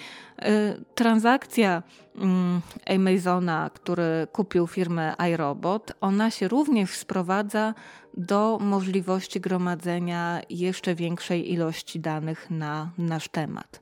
transakcja 0.96 1.84
mm, 2.16 2.62
Amazona, 2.96 3.70
który 3.74 4.28
kupił 4.32 4.68
firmę 4.68 5.16
iRobot, 5.32 5.92
ona 6.02 6.32
się 6.32 6.48
również 6.48 6.92
sprowadza 6.92 7.74
do 8.18 8.58
możliwości 8.62 9.40
gromadzenia 9.40 10.42
jeszcze 10.50 10.96
większej 10.96 11.54
ilości 11.54 12.00
danych 12.00 12.50
na 12.50 12.92
nasz 12.98 13.28
temat. 13.28 13.82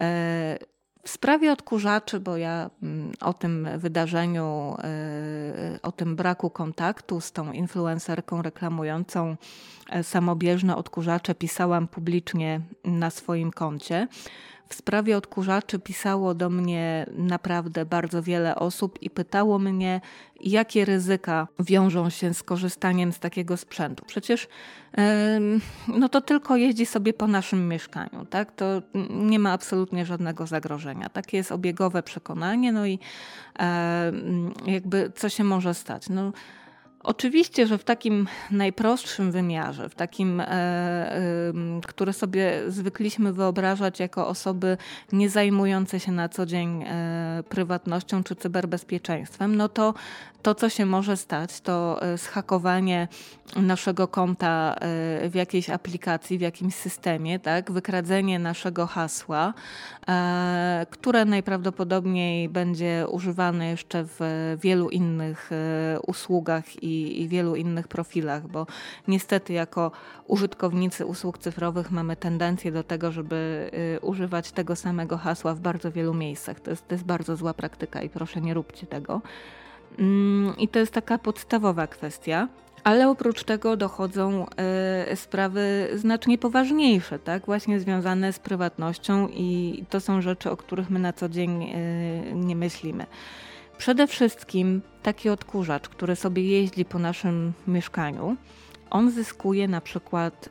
E, 0.00 0.58
w 1.04 1.10
sprawie 1.10 1.52
odkurzaczy, 1.52 2.20
bo 2.20 2.36
ja 2.36 2.70
mm, 2.82 3.12
o 3.20 3.34
tym 3.34 3.68
wydarzeniu, 3.76 4.76
e, 4.84 5.82
o 5.82 5.92
tym 5.92 6.16
braku 6.16 6.50
kontaktu 6.50 7.20
z 7.20 7.32
tą 7.32 7.52
influencerką 7.52 8.42
reklamującą 8.42 9.36
e, 9.90 10.04
samobieżne 10.04 10.76
odkurzacze 10.76 11.34
pisałam 11.34 11.88
publicznie 11.88 12.60
na 12.84 13.10
swoim 13.10 13.50
koncie. 13.50 14.08
W 14.70 14.74
sprawie 14.74 15.16
odkurzaczy 15.16 15.78
pisało 15.78 16.34
do 16.34 16.50
mnie 16.50 17.06
naprawdę 17.16 17.86
bardzo 17.86 18.22
wiele 18.22 18.56
osób 18.56 19.02
i 19.02 19.10
pytało 19.10 19.58
mnie, 19.58 20.00
jakie 20.40 20.84
ryzyka 20.84 21.48
wiążą 21.58 22.10
się 22.10 22.34
z 22.34 22.42
korzystaniem 22.42 23.12
z 23.12 23.18
takiego 23.18 23.56
sprzętu. 23.56 24.04
Przecież 24.06 24.48
no 25.88 26.08
to 26.08 26.20
tylko 26.20 26.56
jeździ 26.56 26.86
sobie 26.86 27.12
po 27.12 27.26
naszym 27.26 27.68
mieszkaniu, 27.68 28.26
tak? 28.30 28.52
To 28.52 28.82
nie 29.10 29.38
ma 29.38 29.52
absolutnie 29.52 30.06
żadnego 30.06 30.46
zagrożenia. 30.46 31.08
Takie 31.08 31.36
jest 31.36 31.52
obiegowe 31.52 32.02
przekonanie, 32.02 32.72
no 32.72 32.86
i 32.86 32.98
jakby 34.66 35.12
co 35.14 35.28
się 35.28 35.44
może 35.44 35.74
stać? 35.74 36.08
No, 36.08 36.32
Oczywiście, 37.02 37.66
że 37.66 37.78
w 37.78 37.84
takim 37.84 38.28
najprostszym 38.50 39.32
wymiarze, 39.32 39.88
w 39.88 39.94
takim, 39.94 40.40
e, 40.40 40.46
e, 40.46 41.52
który 41.86 42.12
sobie 42.12 42.62
zwykliśmy 42.68 43.32
wyobrażać 43.32 44.00
jako 44.00 44.28
osoby 44.28 44.76
nie 45.12 45.30
zajmujące 45.30 46.00
się 46.00 46.12
na 46.12 46.28
co 46.28 46.46
dzień 46.46 46.82
e, 46.82 47.42
prywatnością 47.48 48.22
czy 48.22 48.36
cyberbezpieczeństwem, 48.36 49.56
no 49.56 49.68
to 49.68 49.94
to, 50.42 50.54
co 50.54 50.68
się 50.68 50.86
może 50.86 51.16
stać, 51.16 51.60
to 51.60 52.02
e, 52.02 52.18
zhakowanie 52.18 53.08
naszego 53.56 54.08
konta 54.08 54.74
e, 54.74 55.28
w 55.28 55.34
jakiejś 55.34 55.70
aplikacji, 55.70 56.38
w 56.38 56.40
jakimś 56.40 56.74
systemie, 56.74 57.38
tak? 57.38 57.72
wykradzenie 57.72 58.38
naszego 58.38 58.86
hasła, 58.86 59.54
e, 60.08 60.86
które 60.90 61.24
najprawdopodobniej 61.24 62.48
będzie 62.48 63.06
używane 63.10 63.70
jeszcze 63.70 64.04
w 64.04 64.20
wielu 64.62 64.88
innych 64.90 65.50
usługach 66.06 66.82
i, 66.82 67.22
i 67.22 67.28
wielu 67.28 67.56
innych 67.56 67.88
profilach, 67.88 68.48
bo 68.48 68.66
niestety 69.08 69.52
jako 69.52 69.92
użytkownicy 70.26 71.06
usług 71.06 71.38
cyfrowych 71.38 71.90
mamy 71.90 72.16
tendencję 72.16 72.72
do 72.72 72.84
tego, 72.84 73.12
żeby 73.12 73.70
używać 74.02 74.52
tego 74.52 74.76
samego 74.76 75.18
hasła 75.18 75.54
w 75.54 75.60
bardzo 75.60 75.92
wielu 75.92 76.14
miejscach. 76.14 76.60
To 76.60 76.70
jest, 76.70 76.88
to 76.88 76.94
jest 76.94 77.04
bardzo 77.04 77.36
zła 77.36 77.54
praktyka 77.54 78.02
i 78.02 78.08
proszę 78.08 78.40
nie 78.40 78.54
róbcie 78.54 78.86
tego. 78.86 79.20
Mm, 79.98 80.54
I 80.58 80.68
to 80.68 80.78
jest 80.78 80.92
taka 80.92 81.18
podstawowa 81.18 81.86
kwestia. 81.86 82.48
Ale 82.84 83.08
oprócz 83.08 83.44
tego 83.44 83.76
dochodzą 83.76 84.46
y, 85.12 85.16
sprawy 85.16 85.88
znacznie 85.94 86.38
poważniejsze, 86.38 87.18
tak? 87.18 87.46
właśnie 87.46 87.80
związane 87.80 88.32
z 88.32 88.38
prywatnością, 88.38 89.28
i 89.28 89.84
to 89.90 90.00
są 90.00 90.20
rzeczy, 90.20 90.50
o 90.50 90.56
których 90.56 90.90
my 90.90 90.98
na 90.98 91.12
co 91.12 91.28
dzień 91.28 91.62
y, 91.62 92.32
nie 92.34 92.56
myślimy. 92.56 93.06
Przede 93.78 94.06
wszystkim 94.06 94.82
taki 95.02 95.28
odkurzacz, 95.28 95.88
który 95.88 96.16
sobie 96.16 96.42
jeździ 96.42 96.84
po 96.84 96.98
naszym 96.98 97.52
mieszkaniu, 97.66 98.36
on 98.90 99.10
zyskuje 99.10 99.68
na 99.68 99.80
przykład 99.80 100.48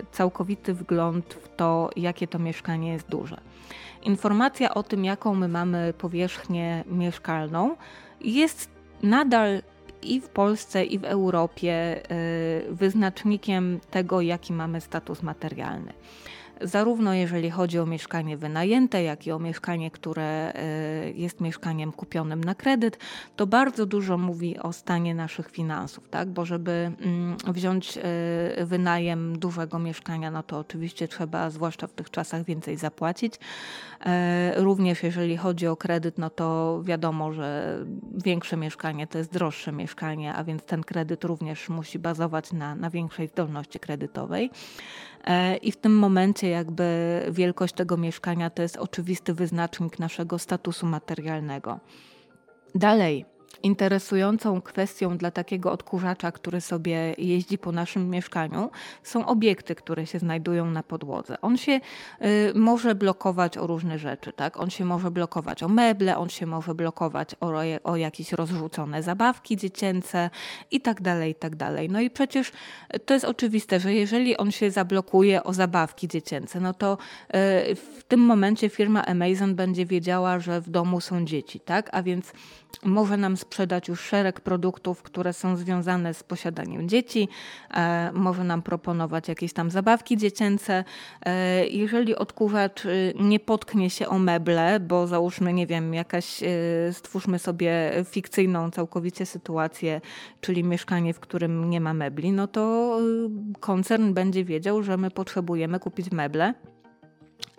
y, 0.00 0.06
całkowity 0.12 0.74
wgląd 0.74 1.34
w 1.34 1.56
to, 1.56 1.90
jakie 1.96 2.26
to 2.26 2.38
mieszkanie 2.38 2.92
jest 2.92 3.08
duże. 3.08 3.40
Informacja 4.02 4.74
o 4.74 4.82
tym, 4.82 5.04
jaką 5.04 5.34
my 5.34 5.48
mamy 5.48 5.94
powierzchnię 5.98 6.84
mieszkalną, 6.86 7.76
jest 8.20 8.71
nadal 9.02 9.62
i 10.02 10.20
w 10.20 10.28
Polsce, 10.28 10.84
i 10.84 10.98
w 10.98 11.04
Europie 11.04 12.02
y, 12.70 12.74
wyznacznikiem 12.74 13.80
tego, 13.90 14.20
jaki 14.20 14.52
mamy 14.52 14.80
status 14.80 15.22
materialny 15.22 15.92
zarówno 16.60 17.14
jeżeli 17.14 17.50
chodzi 17.50 17.78
o 17.78 17.86
mieszkanie 17.86 18.36
wynajęte, 18.36 19.02
jak 19.02 19.26
i 19.26 19.32
o 19.32 19.38
mieszkanie, 19.38 19.90
które 19.90 20.52
e, 20.54 21.10
jest 21.10 21.40
mieszkaniem 21.40 21.92
kupionym 21.92 22.44
na 22.44 22.54
kredyt, 22.54 22.98
to 23.36 23.46
bardzo 23.46 23.86
dużo 23.86 24.18
mówi 24.18 24.58
o 24.58 24.72
stanie 24.72 25.14
naszych 25.14 25.50
finansów, 25.50 26.08
tak? 26.08 26.28
Bo 26.28 26.44
żeby 26.44 26.92
mm, 27.00 27.36
wziąć 27.48 27.98
e, 27.98 28.02
wynajem 28.64 29.38
dużego 29.38 29.78
mieszkania, 29.78 30.30
no 30.30 30.42
to 30.42 30.58
oczywiście 30.58 31.08
trzeba, 31.08 31.50
zwłaszcza 31.50 31.86
w 31.86 31.92
tych 31.92 32.10
czasach, 32.10 32.44
więcej 32.44 32.76
zapłacić. 32.76 33.34
E, 34.06 34.52
również 34.56 35.02
jeżeli 35.02 35.36
chodzi 35.36 35.66
o 35.66 35.76
kredyt, 35.76 36.18
no 36.18 36.30
to 36.30 36.80
wiadomo, 36.84 37.32
że 37.32 37.78
większe 38.24 38.56
mieszkanie 38.56 39.06
to 39.06 39.18
jest 39.18 39.32
droższe 39.32 39.72
mieszkanie, 39.72 40.34
a 40.34 40.44
więc 40.44 40.64
ten 40.64 40.82
kredyt 40.82 41.24
również 41.24 41.68
musi 41.68 41.98
bazować 41.98 42.52
na, 42.52 42.74
na 42.74 42.90
większej 42.90 43.28
zdolności 43.28 43.80
kredytowej. 43.80 44.50
I 45.62 45.72
w 45.72 45.76
tym 45.76 45.98
momencie 45.98 46.41
jakby 46.48 47.20
wielkość 47.30 47.74
tego 47.74 47.96
mieszkania 47.96 48.50
to 48.50 48.62
jest 48.62 48.76
oczywisty 48.76 49.34
wyznacznik 49.34 49.98
naszego 49.98 50.38
statusu 50.38 50.86
materialnego. 50.86 51.80
Dalej, 52.74 53.24
interesującą 53.62 54.62
kwestią 54.62 55.18
dla 55.18 55.30
takiego 55.30 55.72
odkurzacza, 55.72 56.32
który 56.32 56.60
sobie 56.60 57.14
jeździ 57.18 57.58
po 57.58 57.72
naszym 57.72 58.10
mieszkaniu, 58.10 58.70
są 59.02 59.26
obiekty, 59.26 59.74
które 59.74 60.06
się 60.06 60.18
znajdują 60.18 60.70
na 60.70 60.82
podłodze. 60.82 61.40
On 61.40 61.56
się 61.56 61.72
y, 61.72 62.52
może 62.54 62.94
blokować 62.94 63.58
o 63.58 63.66
różne 63.66 63.98
rzeczy, 63.98 64.32
tak? 64.32 64.60
On 64.60 64.70
się 64.70 64.84
może 64.84 65.10
blokować 65.10 65.62
o 65.62 65.68
meble, 65.68 66.18
on 66.18 66.28
się 66.28 66.46
może 66.46 66.74
blokować 66.74 67.34
o, 67.40 67.52
o 67.84 67.96
jakieś 67.96 68.32
rozrzucone 68.32 69.02
zabawki 69.02 69.56
dziecięce 69.56 70.30
i 70.70 70.80
tak 70.80 71.02
dalej, 71.02 71.30
i 71.30 71.34
tak 71.34 71.56
dalej. 71.56 71.88
No 71.88 72.00
i 72.00 72.10
przecież 72.10 72.52
to 73.06 73.14
jest 73.14 73.24
oczywiste, 73.24 73.80
że 73.80 73.94
jeżeli 73.94 74.36
on 74.36 74.50
się 74.50 74.70
zablokuje 74.70 75.44
o 75.44 75.52
zabawki 75.52 76.08
dziecięce, 76.08 76.60
no 76.60 76.74
to 76.74 76.92
y, 76.92 77.74
w 77.74 78.04
tym 78.08 78.20
momencie 78.20 78.68
firma 78.68 79.06
Amazon 79.06 79.54
będzie 79.54 79.86
wiedziała, 79.86 80.38
że 80.38 80.60
w 80.60 80.70
domu 80.70 81.00
są 81.00 81.24
dzieci, 81.24 81.60
tak? 81.60 81.88
A 81.92 82.02
więc 82.02 82.32
może 82.84 83.16
nam 83.16 83.36
sprzedać 83.52 83.88
już 83.88 84.00
szereg 84.00 84.40
produktów, 84.40 85.02
które 85.02 85.32
są 85.32 85.56
związane 85.56 86.14
z 86.14 86.22
posiadaniem 86.22 86.88
dzieci, 86.88 87.28
e, 87.74 88.10
może 88.12 88.44
nam 88.44 88.62
proponować 88.62 89.28
jakieś 89.28 89.52
tam 89.52 89.70
zabawki 89.70 90.16
dziecięce. 90.16 90.84
E, 91.26 91.66
jeżeli 91.66 92.16
odkurzacz 92.16 92.84
y, 92.84 93.14
nie 93.20 93.40
potknie 93.40 93.90
się 93.90 94.08
o 94.08 94.18
meble, 94.18 94.80
bo 94.80 95.06
załóżmy, 95.06 95.52
nie 95.52 95.66
wiem, 95.66 95.94
jakaś, 95.94 96.42
y, 96.42 96.46
stwórzmy 96.92 97.38
sobie 97.38 97.92
fikcyjną 98.04 98.70
całkowicie 98.70 99.26
sytuację, 99.26 100.00
czyli 100.40 100.64
mieszkanie, 100.64 101.14
w 101.14 101.20
którym 101.20 101.70
nie 101.70 101.80
ma 101.80 101.94
mebli, 101.94 102.32
no 102.32 102.46
to 102.46 102.98
y, 103.00 103.60
koncern 103.60 104.12
będzie 104.12 104.44
wiedział, 104.44 104.82
że 104.82 104.96
my 104.96 105.10
potrzebujemy 105.10 105.78
kupić 105.78 106.10
meble. 106.12 106.54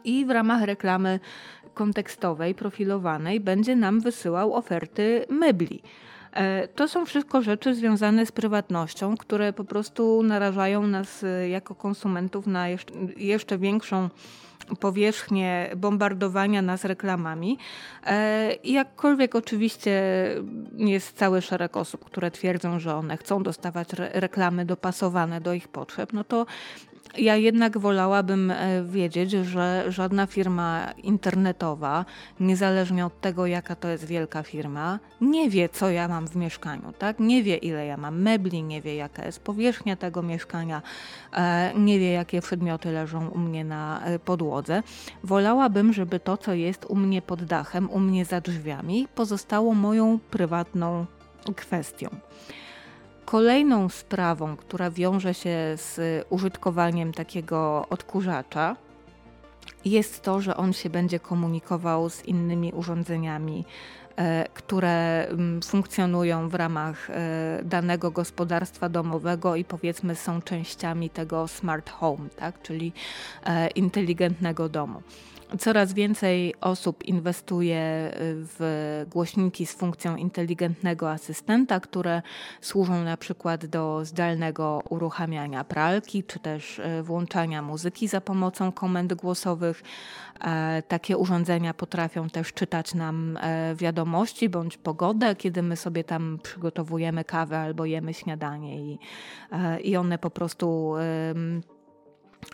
I 0.03 0.25
w 0.25 0.29
ramach 0.29 0.61
reklamy 0.61 1.19
kontekstowej, 1.73 2.55
profilowanej 2.55 3.39
będzie 3.39 3.75
nam 3.75 3.99
wysyłał 3.99 4.53
oferty 4.53 5.25
mebli. 5.29 5.81
E, 6.33 6.67
to 6.67 6.87
są 6.87 7.05
wszystko 7.05 7.41
rzeczy 7.41 7.75
związane 7.75 8.25
z 8.25 8.31
prywatnością, 8.31 9.17
które 9.17 9.53
po 9.53 9.63
prostu 9.63 10.23
narażają 10.23 10.87
nas 10.87 11.23
e, 11.23 11.49
jako 11.49 11.75
konsumentów 11.75 12.47
na 12.47 12.67
jeszcze 13.17 13.57
większą 13.57 14.09
powierzchnię 14.79 15.69
bombardowania 15.77 16.61
nas 16.61 16.85
reklamami. 16.85 17.57
E, 18.05 18.55
jakkolwiek 18.63 19.35
oczywiście 19.35 20.03
jest 20.77 21.17
cały 21.17 21.41
szereg 21.41 21.77
osób, 21.77 22.05
które 22.05 22.31
twierdzą, 22.31 22.79
że 22.79 22.95
one 22.95 23.17
chcą 23.17 23.43
dostawać 23.43 23.87
reklamy 23.93 24.65
dopasowane 24.65 25.41
do 25.41 25.53
ich 25.53 25.67
potrzeb, 25.67 26.13
no 26.13 26.23
to 26.23 26.45
ja 27.17 27.35
jednak 27.35 27.77
wolałabym 27.77 28.51
e, 28.51 28.83
wiedzieć, 28.83 29.31
że 29.31 29.85
żadna 29.87 30.25
firma 30.25 30.91
internetowa, 31.03 32.05
niezależnie 32.39 33.05
od 33.05 33.21
tego, 33.21 33.45
jaka 33.45 33.75
to 33.75 33.87
jest 33.87 34.05
wielka 34.05 34.43
firma, 34.43 34.99
nie 35.21 35.49
wie, 35.49 35.69
co 35.69 35.89
ja 35.89 36.07
mam 36.07 36.27
w 36.27 36.35
mieszkaniu, 36.35 36.93
tak? 36.99 37.19
Nie 37.19 37.43
wie, 37.43 37.57
ile 37.57 37.85
ja 37.85 37.97
mam 37.97 38.21
mebli, 38.21 38.63
nie 38.63 38.81
wie, 38.81 38.95
jaka 38.95 39.25
jest 39.25 39.39
powierzchnia 39.39 39.95
tego 39.95 40.21
mieszkania, 40.21 40.81
e, 41.33 41.73
nie 41.75 41.99
wie, 41.99 42.11
jakie 42.11 42.41
przedmioty 42.41 42.91
leżą 42.91 43.27
u 43.27 43.37
mnie 43.37 43.65
na 43.65 44.01
e, 44.05 44.19
podłodze. 44.19 44.83
Wolałabym, 45.23 45.93
żeby 45.93 46.19
to, 46.19 46.37
co 46.37 46.53
jest 46.53 46.85
u 46.85 46.95
mnie 46.95 47.21
pod 47.21 47.43
dachem, 47.43 47.89
u 47.89 47.99
mnie 47.99 48.25
za 48.25 48.41
drzwiami, 48.41 49.07
pozostało 49.15 49.73
moją 49.73 50.19
prywatną 50.31 51.05
kwestią. 51.55 52.09
Kolejną 53.25 53.89
sprawą, 53.89 54.57
która 54.57 54.91
wiąże 54.91 55.33
się 55.33 55.57
z 55.75 56.25
użytkowaniem 56.29 57.13
takiego 57.13 57.85
odkurzacza, 57.89 58.75
jest 59.85 60.21
to, 60.21 60.41
że 60.41 60.57
on 60.57 60.73
się 60.73 60.89
będzie 60.89 61.19
komunikował 61.19 62.09
z 62.09 62.25
innymi 62.25 62.71
urządzeniami, 62.71 63.65
e, 64.15 64.47
które 64.53 65.27
mm, 65.27 65.61
funkcjonują 65.61 66.49
w 66.49 66.55
ramach 66.55 67.09
e, 67.09 67.59
danego 67.63 68.11
gospodarstwa 68.11 68.89
domowego 68.89 69.55
i 69.55 69.63
powiedzmy 69.63 70.15
są 70.15 70.41
częściami 70.41 71.09
tego 71.09 71.47
smart 71.47 71.89
home, 71.89 72.29
tak? 72.35 72.61
czyli 72.61 72.93
e, 73.45 73.67
inteligentnego 73.67 74.69
domu. 74.69 75.01
Coraz 75.59 75.93
więcej 75.93 76.55
osób 76.61 77.03
inwestuje 77.03 78.11
w 78.19 79.05
głośniki 79.11 79.65
z 79.65 79.73
funkcją 79.73 80.15
inteligentnego 80.15 81.11
asystenta, 81.11 81.79
które 81.79 82.21
służą 82.61 83.03
na 83.03 83.17
przykład 83.17 83.65
do 83.65 84.05
zdalnego 84.05 84.83
uruchamiania 84.89 85.63
pralki, 85.63 86.23
czy 86.23 86.39
też 86.39 86.79
e, 86.79 87.03
włączania 87.03 87.61
muzyki 87.61 88.07
za 88.07 88.21
pomocą 88.21 88.71
komend 88.71 89.13
głosowych. 89.13 89.83
E, 90.41 90.83
takie 90.87 91.17
urządzenia 91.17 91.73
potrafią 91.73 92.29
też 92.29 92.53
czytać 92.53 92.93
nam 92.93 93.37
e, 93.37 93.75
wiadomości 93.75 94.49
bądź 94.49 94.77
pogodę, 94.77 95.35
kiedy 95.35 95.61
my 95.61 95.75
sobie 95.75 96.03
tam 96.03 96.39
przygotowujemy 96.43 97.23
kawę 97.23 97.59
albo 97.59 97.85
jemy 97.85 98.13
śniadanie 98.13 98.79
i, 98.79 98.99
i 99.83 99.97
one 99.97 100.17
po 100.17 100.29
prostu 100.29 100.95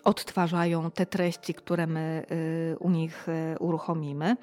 odtwarzają 0.03 0.91
te 0.91 1.05
treści, 1.05 1.53
które 1.53 1.87
my 1.87 2.25
y, 2.73 2.77
u 2.79 2.89
nich 2.89 3.27
y, 3.29 3.59
uruchomimy. 3.59 4.37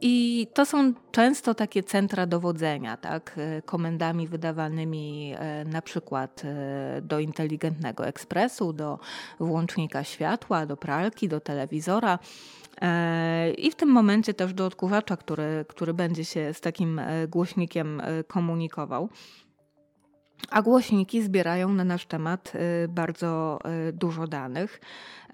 I 0.00 0.46
to 0.54 0.66
są 0.66 0.92
często 1.12 1.54
takie 1.54 1.82
centra 1.82 2.26
dowodzenia, 2.26 2.96
tak? 2.96 3.38
Y, 3.58 3.62
komendami 3.62 4.28
wydawanymi 4.28 5.34
na 5.66 5.82
przykład 5.82 6.42
do 7.02 7.18
inteligentnego 7.18 8.06
ekspresu, 8.06 8.72
do 8.72 8.98
włącznika 9.40 10.04
światła, 10.04 10.66
do 10.66 10.76
pralki, 10.76 11.28
do 11.28 11.40
telewizora. 11.40 12.18
I 13.56 13.70
w 13.70 13.74
tym 13.74 13.88
momencie 13.88 14.34
też 14.34 14.54
do 14.54 14.66
odkurzacza, 14.66 15.16
który, 15.16 15.64
który 15.68 15.94
będzie 15.94 16.24
się 16.24 16.54
z 16.54 16.60
takim 16.60 17.00
głośnikiem 17.28 18.02
komunikował. 18.28 19.08
A 20.50 20.62
głośniki 20.62 21.22
zbierają 21.22 21.68
na 21.68 21.84
nasz 21.84 22.06
temat 22.06 22.52
y, 22.84 22.88
bardzo 22.88 23.58
y, 23.88 23.92
dużo 23.92 24.26
danych. 24.26 24.80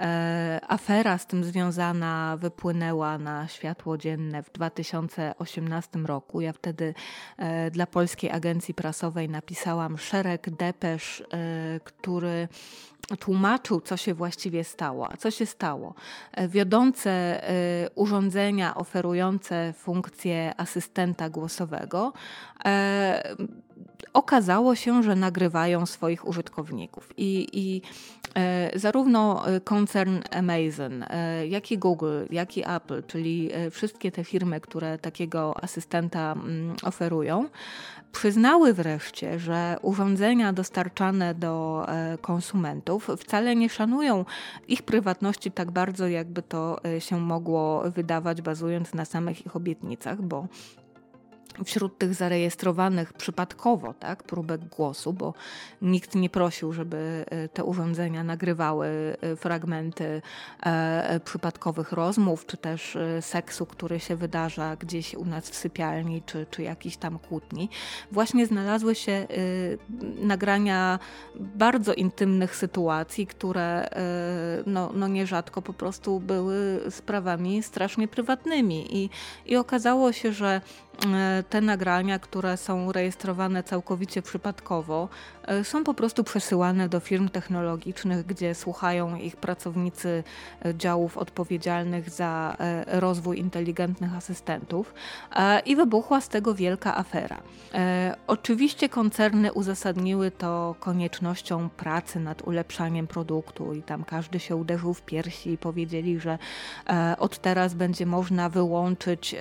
E, 0.01 0.61
afera 0.69 1.19
z 1.19 1.27
tym 1.27 1.45
związana 1.45 2.37
wypłynęła 2.40 3.19
na 3.19 3.49
światło 3.49 3.99
dzienne 3.99 4.43
w 4.43 4.53
2018 4.53 5.99
roku. 5.99 6.40
Ja 6.40 6.53
wtedy 6.53 6.95
e, 7.37 7.71
dla 7.71 7.87
Polskiej 7.87 8.31
Agencji 8.31 8.75
Prasowej 8.75 9.29
napisałam 9.29 9.99
szereg 9.99 10.51
depesz, 10.51 11.21
e, 11.33 11.81
który 11.85 12.49
tłumaczył, 13.19 13.81
co 13.81 13.97
się 13.97 14.14
właściwie 14.14 14.64
stało. 14.64 15.09
Co 15.19 15.31
się 15.31 15.47
stało? 15.47 15.95
Wiodące 16.49 17.43
urządzenia 17.95 18.75
oferujące 18.75 19.73
funkcję 19.73 20.55
asystenta 20.57 21.31
głosowego 21.31 22.12
okazało 24.14 24.74
się, 24.74 25.03
że 25.03 25.16
nagrywają 25.16 25.87
swoich 25.87 26.29
użytkowników. 26.29 27.12
I, 27.16 27.46
i 27.53 27.83
e, 28.35 28.79
zarówno 28.79 29.44
koncern 29.64 30.20
Amazon, 30.31 31.03
e, 31.03 31.46
jak 31.46 31.72
i 31.72 31.79
Google, 31.79 32.22
jak 32.31 32.57
i 32.57 32.62
Apple, 32.68 33.03
czyli 33.07 33.50
e, 33.53 33.70
wszystkie 33.70 34.12
te 34.12 34.24
firmy, 34.24 34.61
które 34.61 34.98
takiego 34.98 35.64
asystenta 35.64 36.33
mm, 36.33 36.77
oferują, 36.83 37.48
przyznały 38.14 38.72
wreszcie, 38.72 39.38
że 39.38 39.77
urządzenia 39.83 40.53
dostarczane 40.53 41.35
do 41.35 41.85
e, 41.88 42.18
konsumentów 42.18 43.11
wcale 43.18 43.57
nie 43.57 43.68
szanują 43.68 44.24
ich 44.68 44.83
prywatności 44.83 45.50
tak 45.50 45.70
bardzo, 45.70 46.09
jakby 46.09 46.42
to 46.42 46.85
e, 46.85 47.00
się 47.00 47.20
mogło 47.20 47.90
wydawać, 47.90 48.42
bazując 48.42 48.94
na 48.94 49.05
samych 49.05 49.46
ich 49.46 49.57
obietnicach, 49.57 50.22
bo 50.22 50.46
wśród 51.64 51.99
tych 51.99 52.14
zarejestrowanych 52.14 53.12
przypadkowo 53.12 53.95
tak, 53.95 54.23
próbek 54.23 54.64
głosu, 54.64 55.12
bo 55.12 55.35
nikt 55.83 56.14
nie 56.14 56.31
prosił, 56.31 56.73
żeby 56.73 57.25
e, 57.31 57.49
te 57.49 57.64
urządzenia 57.64 58.25
nagrywały 58.25 59.17
e, 59.21 59.37
fragmenty 59.37 60.23
e, 60.62 61.21
przypadkowych 61.25 61.93
rozmów, 61.93 62.47
czy 62.47 62.57
też 62.57 62.99
seksu, 63.21 63.67
który 63.67 64.01
się 64.01 64.17
wydarza 64.17 64.77
gdzieś 64.77 65.14
u 65.14 65.25
nas 65.25 65.51
w 65.51 65.55
sypialni, 65.55 66.23
czy, 66.27 66.47
czy 66.51 66.62
jakichś 66.62 66.97
tam 66.97 67.19
kłótni. 67.19 67.69
Właśnie 68.12 68.47
znalazły 68.47 68.95
się 68.95 69.27
nagrania 70.19 70.99
bardzo 71.40 71.95
intymnych 71.95 72.57
sytuacji, 72.57 73.27
które 73.27 73.88
no, 74.67 74.90
no 74.95 75.09
nierzadko 75.09 75.62
po 75.62 75.73
prostu 75.73 76.21
były 76.21 76.81
sprawami 76.90 77.62
strasznie 77.62 78.09
prywatnymi. 78.09 78.97
I, 78.97 79.11
i 79.47 79.57
okazało 79.57 80.12
się, 80.12 80.33
że 80.33 80.61
te 81.44 81.61
nagrania, 81.61 82.18
które 82.18 82.57
są 82.57 82.92
rejestrowane 82.92 83.62
całkowicie 83.62 84.22
przypadkowo, 84.22 85.09
są 85.62 85.85
po 85.85 85.94
prostu 85.94 86.24
przesyłane 86.24 86.88
do 86.88 87.00
firm 87.00 87.28
technologicznych, 87.28 88.26
gdzie 88.26 88.54
słuchają 88.54 89.16
ich 89.16 89.37
pracownicy 89.37 90.24
e, 90.64 90.74
działów 90.74 91.18
odpowiedzialnych 91.18 92.11
za 92.11 92.57
e, 92.59 93.00
rozwój 93.00 93.38
inteligentnych 93.38 94.14
asystentów 94.14 94.94
i 95.66 95.76
wybuchła 95.76 96.20
z 96.20 96.28
tego 96.28 96.54
wielka 96.54 96.96
afera. 96.96 97.40
Oczywiście 98.26 98.88
koncerny 98.88 99.52
uzasadniły 99.52 100.30
to 100.30 100.74
koniecznością 100.80 101.68
pracy 101.68 102.20
nad 102.20 102.42
ulepszaniem 102.42 103.07
produktu 103.07 103.74
i 103.74 103.83
tam 103.83 104.04
każdy 104.04 104.40
się 104.40 104.57
uderzył 104.57 104.94
w 104.94 105.02
piersi 105.02 105.50
i 105.50 105.59
powiedzieli, 105.59 106.20
że 106.20 106.38
od 107.18 107.38
teraz 107.38 107.74
będzie 107.74 108.07
można 108.07 108.48
wyłączyć 108.48 109.37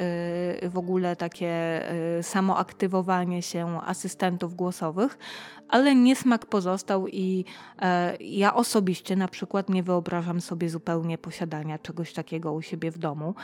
w 0.63 0.77
ogóle 0.77 1.15
takie 1.15 1.81
samoaktywowanie 2.21 3.41
się 3.41 3.81
asystentów 3.85 4.55
głosowych, 4.55 5.17
ale 5.69 5.95
niesmak 5.95 6.45
pozostał 6.45 7.07
i 7.07 7.45
e, 7.81 8.17
ja 8.17 8.53
osobiście 8.53 9.15
na 9.15 9.27
przykład 9.27 9.69
nie 9.69 9.83
wyobrażam 9.83 10.41
sobie 10.41 10.69
zupełnie 10.69 11.17
posiadania 11.17 11.79
czegoś 11.79 12.13
takiego 12.13 12.53
u 12.53 12.61
siebie 12.61 12.91
w 12.91 12.97
domu. 12.97 13.35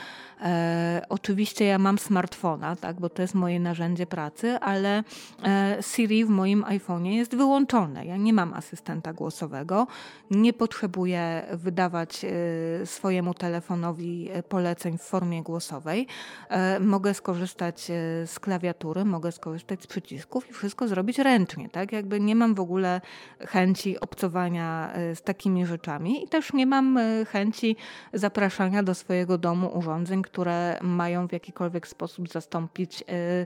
E, 0.42 1.02
oczywiście 1.10 1.66
ja 1.66 1.80
mam 1.80 2.00
smartfona, 2.00 2.76
tak, 2.76 3.00
bo 3.00 3.10
to 3.10 3.22
jest 3.22 3.36
moje 3.36 3.60
narzędzie 3.60 4.06
pracy, 4.06 4.60
ale 4.60 5.04
e, 5.44 5.78
Siri 5.82 6.26
w 6.26 6.30
moim 6.30 6.64
iPhone'ie 6.64 7.10
jest 7.10 7.36
wyłączone. 7.36 8.06
Ja 8.06 8.18
nie 8.18 8.34
mam 8.34 8.54
asystenta 8.54 9.14
głosowego, 9.14 9.88
nie 10.32 10.54
potrzebuję 10.54 11.44
wydawać 11.54 12.26
e, 12.26 12.86
swojemu 12.86 13.34
telefonowi 13.34 14.30
e, 14.32 14.44
poleceń 14.44 14.98
w 14.98 15.02
formie 15.02 15.44
głosowej. 15.44 16.08
E, 16.50 16.80
mogę 16.80 17.14
skorzystać 17.14 17.82
z 18.26 18.40
klawiatury, 18.40 19.06
mogę 19.06 19.32
skorzystać 19.32 19.84
z 19.84 19.88
przycisków 19.88 20.50
i 20.50 20.54
wszystko 20.54 20.88
zrobić 20.88 21.20
ręcznie, 21.20 21.70
tak, 21.70 21.94
jakby 22.10 22.26
nie 22.26 22.36
mam 22.36 22.56
w 22.56 22.60
ogóle 22.60 23.02
chęci 23.40 24.00
obcowania 24.00 24.92
e, 24.94 25.16
z 25.16 25.22
takimi 25.22 25.66
rzeczami 25.66 26.24
i 26.24 26.28
też 26.28 26.54
nie 26.54 26.66
mam 26.66 26.98
e, 26.98 27.26
chęci 27.26 27.76
zapraszania 28.14 28.84
do 28.84 28.96
swojego 28.96 29.38
domu 29.38 29.78
urządzeń, 29.78 30.22
które 30.22 30.78
mają 30.82 31.28
w 31.28 31.32
jakikolwiek 31.32 31.88
sposób 31.88 32.30
zastąpić 32.30 33.04
e, 33.08 33.46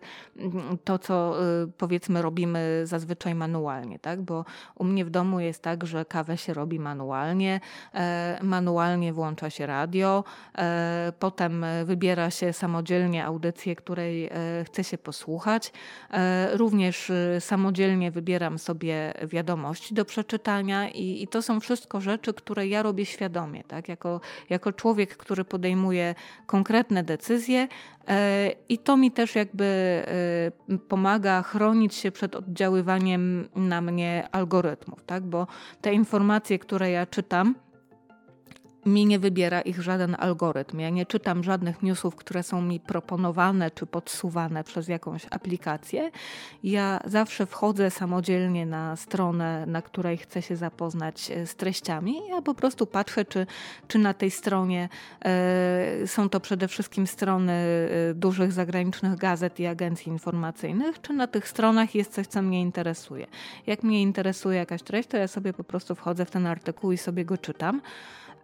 to, 0.84 1.00
co 1.00 1.36
powiedzmy 1.78 2.22
robimy 2.22 2.82
zazwyczaj 2.84 3.36
manualnie, 3.36 4.00
tak? 4.00 4.22
Bo 4.22 4.46
u 4.76 4.84
mnie 4.84 5.06
w 5.06 5.10
domu 5.10 5.40
jest 5.40 5.62
tak, 5.62 5.86
że 5.86 6.06
kawę 6.06 6.38
się 6.38 6.54
robi 6.54 6.80
manualnie, 6.80 7.60
manualnie 8.42 9.14
włącza 9.14 9.50
się 9.50 9.66
radio, 9.66 10.24
potem 11.20 11.66
wybiera 11.86 12.32
się 12.32 12.54
samodzielnie 12.54 13.26
audycję, 13.26 13.76
której 13.76 14.30
chce 14.66 14.84
się 14.84 14.98
posłuchać. 14.98 15.74
Również 16.54 17.12
samodzielnie 17.40 18.12
wybieram 18.12 18.53
sobie 18.58 19.14
wiadomości 19.24 19.94
do 19.94 20.06
przeczytania 20.06 20.90
i, 20.90 21.24
i 21.24 21.28
to 21.28 21.42
są 21.42 21.60
wszystko 21.60 22.02
rzeczy, 22.02 22.34
które 22.34 22.68
ja 22.68 22.84
robię 22.84 23.06
świadomie, 23.06 23.64
tak? 23.64 23.90
jako, 23.90 24.22
jako 24.50 24.74
człowiek, 24.74 25.18
który 25.18 25.46
podejmuje 25.46 26.16
konkretne 26.46 27.04
decyzje 27.04 27.68
e, 28.08 28.52
i 28.70 28.78
to 28.78 28.98
mi 28.98 29.12
też 29.12 29.36
jakby 29.36 29.66
e, 30.70 30.78
pomaga 30.78 31.42
chronić 31.42 31.96
się 31.96 32.12
przed 32.12 32.36
oddziaływaniem 32.36 33.50
na 33.56 33.82
mnie 33.82 34.28
algorytmów, 34.32 35.04
tak? 35.06 35.24
bo 35.24 35.48
te 35.82 35.94
informacje, 35.94 36.60
które 36.60 36.92
ja 36.92 37.06
czytam, 37.06 37.56
mi 38.86 39.06
nie 39.06 39.20
wybiera 39.20 39.62
ich 39.62 39.82
żaden 39.82 40.16
algorytm. 40.20 40.80
Ja 40.80 40.90
nie 40.90 41.06
czytam 41.06 41.44
żadnych 41.44 41.84
newsów, 41.84 42.16
które 42.16 42.44
są 42.44 42.62
mi 42.62 42.80
proponowane 42.80 43.72
czy 43.72 43.86
podsuwane 43.86 44.64
przez 44.64 44.88
jakąś 44.88 45.26
aplikację. 45.32 46.12
Ja 46.64 47.00
zawsze 47.06 47.46
wchodzę 47.46 47.92
samodzielnie 47.92 48.66
na 48.66 48.96
stronę, 48.96 49.66
na 49.66 49.82
której 49.82 50.18
chcę 50.18 50.42
się 50.42 50.56
zapoznać 50.56 51.32
e, 51.32 51.48
z 51.48 51.56
treściami. 51.56 52.28
Ja 52.30 52.42
po 52.42 52.54
prostu 52.54 52.86
patrzę, 52.86 53.26
czy, 53.26 53.48
czy 53.88 54.00
na 54.00 54.14
tej 54.14 54.32
stronie 54.32 54.90
e, 55.26 56.08
są 56.08 56.30
to 56.30 56.40
przede 56.40 56.68
wszystkim 56.68 57.08
strony 57.08 57.52
e, 57.52 58.14
dużych 58.14 58.52
zagranicznych 58.52 59.16
gazet 59.16 59.60
i 59.60 59.66
agencji 59.66 60.12
informacyjnych, 60.12 61.02
czy 61.02 61.14
na 61.14 61.28
tych 61.28 61.48
stronach 61.48 61.96
jest 61.96 62.14
coś, 62.14 62.28
co 62.28 62.42
mnie 62.42 62.62
interesuje. 62.62 63.28
Jak 63.68 63.84
mnie 63.84 64.02
interesuje 64.02 64.58
jakaś 64.58 64.84
treść, 64.84 65.10
to 65.10 65.18
ja 65.18 65.28
sobie 65.28 65.54
po 65.54 65.64
prostu 65.64 65.96
wchodzę 65.96 66.26
w 66.26 66.32
ten 66.32 66.48
artykuł 66.48 66.92
i 66.92 66.98
sobie 66.98 67.26
go 67.26 67.38
czytam. 67.38 67.82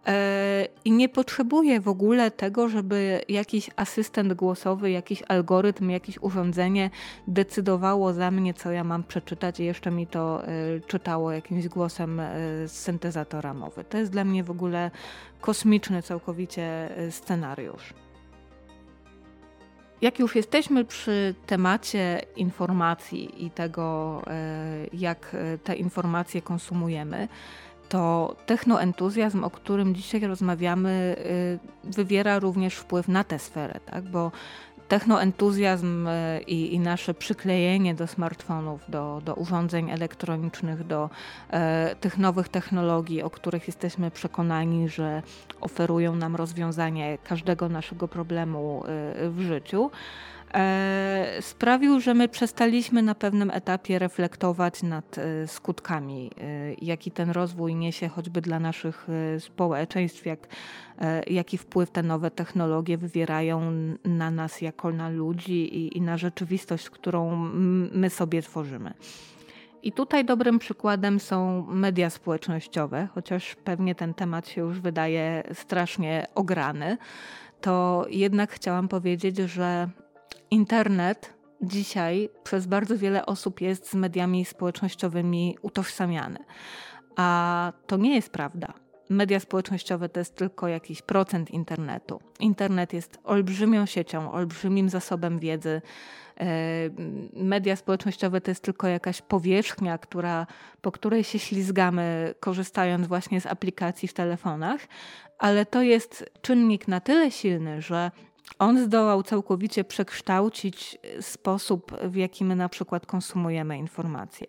E, 0.06 0.68
I 0.84 0.92
nie 0.92 1.08
potrzebuję 1.08 1.80
w 1.80 1.88
ogóle 1.88 2.30
tego, 2.30 2.68
żeby 2.68 3.20
jakiś 3.28 3.70
asystent 3.76 4.32
głosowy, 4.32 4.90
jakiś 4.90 5.22
algorytm, 5.28 5.90
jakieś 5.90 6.18
urządzenie 6.18 6.90
decydowało 7.28 8.12
za 8.12 8.30
mnie, 8.30 8.54
co 8.54 8.70
ja 8.70 8.84
mam 8.84 9.04
przeczytać 9.04 9.60
i 9.60 9.64
jeszcze 9.64 9.90
mi 9.90 10.06
to 10.06 10.44
e, 10.44 10.48
czytało 10.86 11.32
jakimś 11.32 11.68
głosem 11.68 12.20
e, 12.20 12.32
z 12.68 12.72
syntezatora 12.72 13.54
mowy. 13.54 13.84
To 13.84 13.98
jest 13.98 14.12
dla 14.12 14.24
mnie 14.24 14.44
w 14.44 14.50
ogóle 14.50 14.90
kosmiczny 15.40 16.02
całkowicie 16.02 16.88
scenariusz. 17.10 17.94
Jak 20.02 20.18
już 20.18 20.36
jesteśmy 20.36 20.84
przy 20.84 21.34
temacie 21.46 22.20
informacji 22.36 23.46
i 23.46 23.50
tego, 23.50 24.22
jak 24.92 25.36
te 25.64 25.74
informacje 25.74 26.42
konsumujemy, 26.42 27.28
to 27.90 28.36
technoentuzjazm, 28.46 29.44
o 29.44 29.50
którym 29.50 29.94
dzisiaj 29.94 30.20
rozmawiamy, 30.20 31.16
y, 31.84 31.90
wywiera 31.90 32.38
również 32.38 32.74
wpływ 32.74 33.08
na 33.08 33.24
tę 33.24 33.38
sferę, 33.38 33.80
tak? 33.86 34.04
bo 34.04 34.32
technoentuzjazm 34.88 36.06
y, 36.06 36.40
i, 36.46 36.74
i, 36.74 36.80
nasze 36.80 37.14
przyklejenie 37.14 37.94
do 37.94 38.06
smartfonów, 38.06 38.80
do, 38.88 39.22
do 39.24 39.34
urządzeń 39.34 39.90
elektronicznych, 39.90 40.86
do 40.86 41.10
e, 41.50 41.96
tych 42.00 42.18
nowych 42.18 42.48
technologii, 42.48 43.22
o 43.22 43.30
których 43.30 43.66
jesteśmy 43.66 44.10
przekonani, 44.10 44.88
że 44.88 45.22
oferują 45.60 46.16
nam 46.16 46.36
rozwiązanie 46.36 47.18
każdego 47.24 47.68
naszego 47.68 48.08
problemu 48.08 48.82
y, 49.24 49.30
w 49.30 49.40
życiu, 49.40 49.90
e, 49.90 50.39
sprawił, 51.40 52.00
że 52.00 52.14
my 52.14 52.28
przestaliśmy 52.28 53.02
na 53.02 53.14
pewnym 53.14 53.50
etapie 53.50 53.98
reflektować 53.98 54.82
nad 54.82 55.18
e, 55.18 55.46
skutkami, 55.46 56.30
e, 56.40 56.74
jaki 56.82 57.10
ten 57.10 57.30
rozwój 57.30 57.74
niesie 57.74 58.08
choćby 58.08 58.40
dla 58.40 58.60
naszych 58.60 59.06
e, 59.08 59.40
społeczeństw, 59.40 60.26
jak, 60.26 60.48
e, 60.98 61.22
jaki 61.22 61.58
wpływ 61.58 61.90
te 61.90 62.02
nowe 62.02 62.30
technologie 62.30 62.98
wywierają 62.98 63.72
na 64.04 64.30
nas 64.30 64.60
jako 64.60 64.92
na 64.92 65.08
ludzi 65.08 65.76
i, 65.76 65.98
i 65.98 66.00
na 66.00 66.16
rzeczywistość, 66.16 66.90
którą 66.90 67.36
my 67.92 68.10
sobie 68.10 68.42
tworzymy. 68.42 68.94
I 69.82 69.92
tutaj 69.92 70.24
dobrym 70.24 70.58
przykładem 70.58 71.20
są 71.20 71.66
media 71.68 72.10
społecznościowe, 72.10 73.08
chociaż 73.14 73.54
pewnie 73.54 73.94
ten 73.94 74.14
temat 74.14 74.48
się 74.48 74.60
już 74.60 74.80
wydaje 74.80 75.42
strasznie 75.52 76.26
ograny, 76.34 76.96
to 77.60 78.06
jednak 78.10 78.52
chciałam 78.52 78.88
powiedzieć, 78.88 79.36
że 79.36 79.88
internet 80.50 81.34
dzisiaj 81.62 82.28
przez 82.42 82.66
bardzo 82.66 82.98
wiele 82.98 83.26
osób 83.26 83.60
jest 83.60 83.90
z 83.90 83.94
mediami 83.94 84.44
społecznościowymi 84.44 85.58
utożsamiany. 85.62 86.38
A 87.16 87.72
to 87.86 87.96
nie 87.96 88.14
jest 88.14 88.30
prawda. 88.30 88.72
Media 89.10 89.40
społecznościowe 89.40 90.08
to 90.08 90.20
jest 90.20 90.34
tylko 90.34 90.68
jakiś 90.68 91.02
procent 91.02 91.50
internetu. 91.50 92.20
Internet 92.40 92.92
jest 92.92 93.18
olbrzymią 93.24 93.86
siecią, 93.86 94.32
olbrzymim 94.32 94.88
zasobem 94.88 95.38
wiedzy. 95.38 95.82
E, 96.40 96.46
media 97.32 97.76
społecznościowe 97.76 98.40
to 98.40 98.50
jest 98.50 98.62
tylko 98.62 98.86
jakaś 98.86 99.22
powierzchnia, 99.22 99.98
która, 99.98 100.46
po 100.80 100.92
której 100.92 101.24
się 101.24 101.38
ślizgamy, 101.38 102.34
korzystając 102.40 103.06
właśnie 103.06 103.40
z 103.40 103.46
aplikacji 103.46 104.08
w 104.08 104.12
telefonach, 104.12 104.80
ale 105.38 105.66
to 105.66 105.82
jest 105.82 106.30
czynnik 106.42 106.88
na 106.88 107.00
tyle 107.00 107.30
silny, 107.30 107.82
że 107.82 108.10
on 108.58 108.84
zdołał 108.84 109.22
całkowicie 109.22 109.84
przekształcić 109.84 110.98
sposób, 111.20 111.92
w 112.02 112.16
jaki 112.16 112.44
my 112.44 112.56
na 112.56 112.68
przykład 112.68 113.06
konsumujemy 113.06 113.78
informacje. 113.78 114.46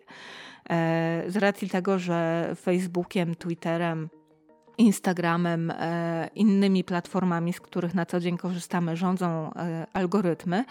E, 0.70 1.24
z 1.28 1.36
racji 1.36 1.68
tego, 1.68 1.98
że 1.98 2.48
Facebookiem, 2.60 3.34
Twitterem, 3.34 4.08
Instagramem, 4.78 5.70
e, 5.70 6.30
innymi 6.34 6.84
platformami, 6.84 7.52
z 7.52 7.60
których 7.60 7.94
na 7.94 8.06
co 8.06 8.20
dzień 8.20 8.38
korzystamy, 8.38 8.96
rządzą 8.96 9.54
e, 9.54 9.86
algorytmy, 9.92 10.64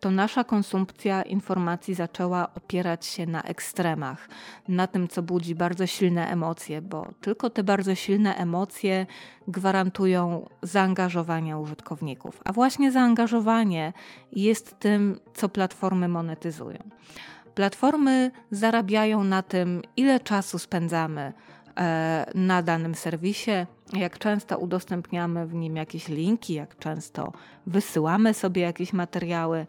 to 0.00 0.10
nasza 0.10 0.44
konsumpcja 0.44 1.22
informacji 1.22 1.94
zaczęła 1.94 2.54
opierać 2.54 3.06
się 3.06 3.26
na 3.26 3.42
ekstremach, 3.42 4.28
na 4.68 4.86
tym, 4.86 5.08
co 5.08 5.22
budzi 5.22 5.54
bardzo 5.54 5.86
silne 5.86 6.28
emocje, 6.28 6.82
bo 6.82 7.06
tylko 7.20 7.50
te 7.50 7.64
bardzo 7.64 7.94
silne 7.94 8.36
emocje 8.36 9.06
gwarantują 9.48 10.48
zaangażowanie 10.62 11.58
użytkowników. 11.58 12.40
A 12.44 12.52
właśnie 12.52 12.92
zaangażowanie 12.92 13.92
jest 14.32 14.78
tym, 14.78 15.20
co 15.34 15.48
platformy 15.48 16.08
monetyzują. 16.08 16.78
Platformy 17.54 18.30
zarabiają 18.50 19.24
na 19.24 19.42
tym, 19.42 19.82
ile 19.96 20.20
czasu 20.20 20.58
spędzamy 20.58 21.32
na 22.34 22.62
danym 22.62 22.94
serwisie, 22.94 23.66
jak 23.92 24.18
często 24.18 24.58
udostępniamy 24.58 25.46
w 25.46 25.54
nim 25.54 25.76
jakieś 25.76 26.08
linki, 26.08 26.54
jak 26.54 26.78
często 26.78 27.32
wysyłamy 27.66 28.34
sobie 28.34 28.62
jakieś 28.62 28.92
materiały. 28.92 29.66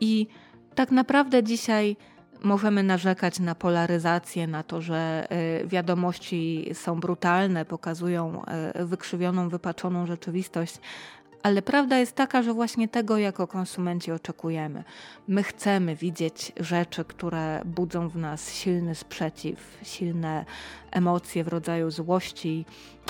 I 0.00 0.26
tak 0.74 0.90
naprawdę 0.90 1.42
dzisiaj 1.42 1.96
możemy 2.42 2.82
narzekać 2.82 3.40
na 3.40 3.54
polaryzację, 3.54 4.46
na 4.46 4.62
to, 4.62 4.80
że 4.80 5.26
e, 5.30 5.66
wiadomości 5.66 6.70
są 6.74 7.00
brutalne, 7.00 7.64
pokazują 7.64 8.44
e, 8.44 8.84
wykrzywioną, 8.84 9.48
wypaczoną 9.48 10.06
rzeczywistość, 10.06 10.80
ale 11.46 11.62
prawda 11.62 11.98
jest 11.98 12.14
taka, 12.14 12.42
że 12.42 12.52
właśnie 12.54 12.88
tego 12.88 13.18
jako 13.18 13.46
konsumenci 13.46 14.12
oczekujemy. 14.12 14.84
My 15.28 15.42
chcemy 15.42 15.96
widzieć 15.96 16.52
rzeczy, 16.60 17.04
które 17.04 17.62
budzą 17.64 18.08
w 18.08 18.16
nas 18.16 18.52
silny 18.52 18.94
sprzeciw, 18.94 19.78
silne 19.82 20.44
emocje 20.90 21.44
w 21.44 21.48
rodzaju 21.48 21.90
złości, 21.90 22.64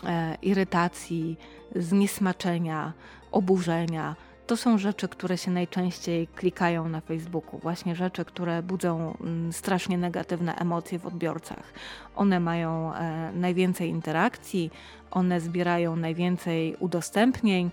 e, 0.05 0.37
irytacji, 0.43 1.39
zniesmaczenia, 1.77 2.93
oburzenia. 3.33 4.17
To 4.47 4.57
są 4.57 4.79
rzeczy, 4.79 5.09
które 5.09 5.39
się 5.39 5.51
najczęściej 5.51 6.27
klikają 6.27 6.89
na 6.89 7.01
Facebooku. 7.01 7.61
Właśnie 7.61 7.97
rzeczy, 7.97 8.25
które 8.25 8.63
budzą 8.63 9.17
mm, 9.21 9.53
strasznie 9.53 9.99
negatywne 9.99 10.57
emocje 10.57 10.99
w 10.99 11.07
odbiorcach. 11.07 11.73
One 12.17 12.41
mają 12.41 12.95
e, 12.95 13.33
najwięcej 13.33 13.89
interakcji, 13.89 14.71
one 15.11 15.41
zbierają 15.41 15.97
najwięcej 15.97 16.77
udostępnień 16.77 17.71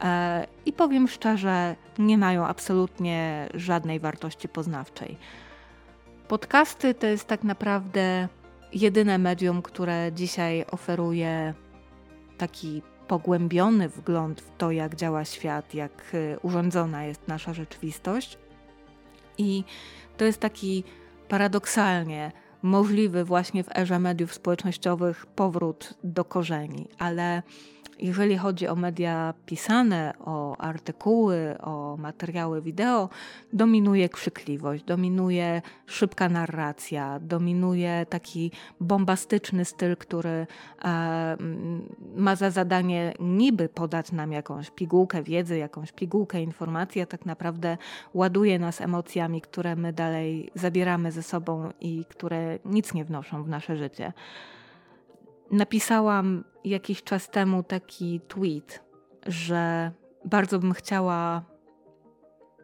e, 0.00 0.46
i 0.66 0.72
powiem 0.72 1.08
szczerze, 1.08 1.76
nie 1.98 2.18
mają 2.18 2.46
absolutnie 2.46 3.48
żadnej 3.54 4.00
wartości 4.00 4.48
poznawczej. 4.48 5.16
Podcasty 6.28 6.94
to 6.94 7.06
jest 7.06 7.26
tak 7.26 7.44
naprawdę 7.44 8.28
jedyne 8.72 9.18
medium, 9.18 9.62
które 9.62 10.12
dzisiaj 10.12 10.64
oferuje 10.70 11.54
taki 12.38 12.82
pogłębiony 13.08 13.88
wgląd 13.88 14.40
w 14.40 14.50
to, 14.58 14.70
jak 14.70 14.96
działa 14.96 15.24
świat, 15.24 15.74
jak 15.74 16.14
y, 16.14 16.38
urządzona 16.42 17.04
jest 17.04 17.28
nasza 17.28 17.54
rzeczywistość. 17.54 18.38
I 19.38 19.64
to 20.16 20.24
jest 20.24 20.40
taki 20.40 20.84
paradoksalnie 21.28 22.32
możliwy 22.62 23.24
właśnie 23.24 23.64
w 23.64 23.76
erze 23.76 23.98
mediów 23.98 24.34
społecznościowych 24.34 25.26
powrót 25.26 25.94
do 26.04 26.24
korzeni, 26.24 26.88
ale 26.98 27.42
jeżeli 27.98 28.38
chodzi 28.38 28.68
o 28.68 28.76
media 28.76 29.34
pisane, 29.46 30.14
o 30.24 30.56
artykuły, 30.56 31.58
o 31.60 31.96
materiały 31.96 32.62
wideo, 32.62 33.08
dominuje 33.52 34.08
krzykliwość, 34.08 34.84
dominuje 34.84 35.62
szybka 35.86 36.28
narracja, 36.28 37.20
dominuje 37.20 38.06
taki 38.08 38.50
bombastyczny 38.80 39.64
styl, 39.64 39.96
który 39.96 40.46
e, 40.84 41.36
ma 42.16 42.36
za 42.36 42.50
zadanie 42.50 43.12
niby 43.20 43.68
podać 43.68 44.12
nam 44.12 44.32
jakąś 44.32 44.70
pigułkę 44.70 45.22
wiedzy, 45.22 45.58
jakąś 45.58 45.92
pigułkę 45.92 46.42
informacji, 46.42 47.00
a 47.00 47.06
tak 47.06 47.26
naprawdę 47.26 47.78
ładuje 48.14 48.58
nas 48.58 48.80
emocjami, 48.80 49.40
które 49.40 49.76
my 49.76 49.92
dalej 49.92 50.50
zabieramy 50.54 51.12
ze 51.12 51.22
sobą 51.22 51.70
i 51.80 52.04
które 52.04 52.58
nic 52.64 52.94
nie 52.94 53.04
wnoszą 53.04 53.42
w 53.42 53.48
nasze 53.48 53.76
życie. 53.76 54.12
Napisałam 55.50 56.44
jakiś 56.64 57.02
czas 57.02 57.30
temu 57.30 57.62
taki 57.62 58.20
tweet, 58.28 58.84
że 59.26 59.92
bardzo 60.24 60.58
bym 60.58 60.72
chciała 60.72 61.42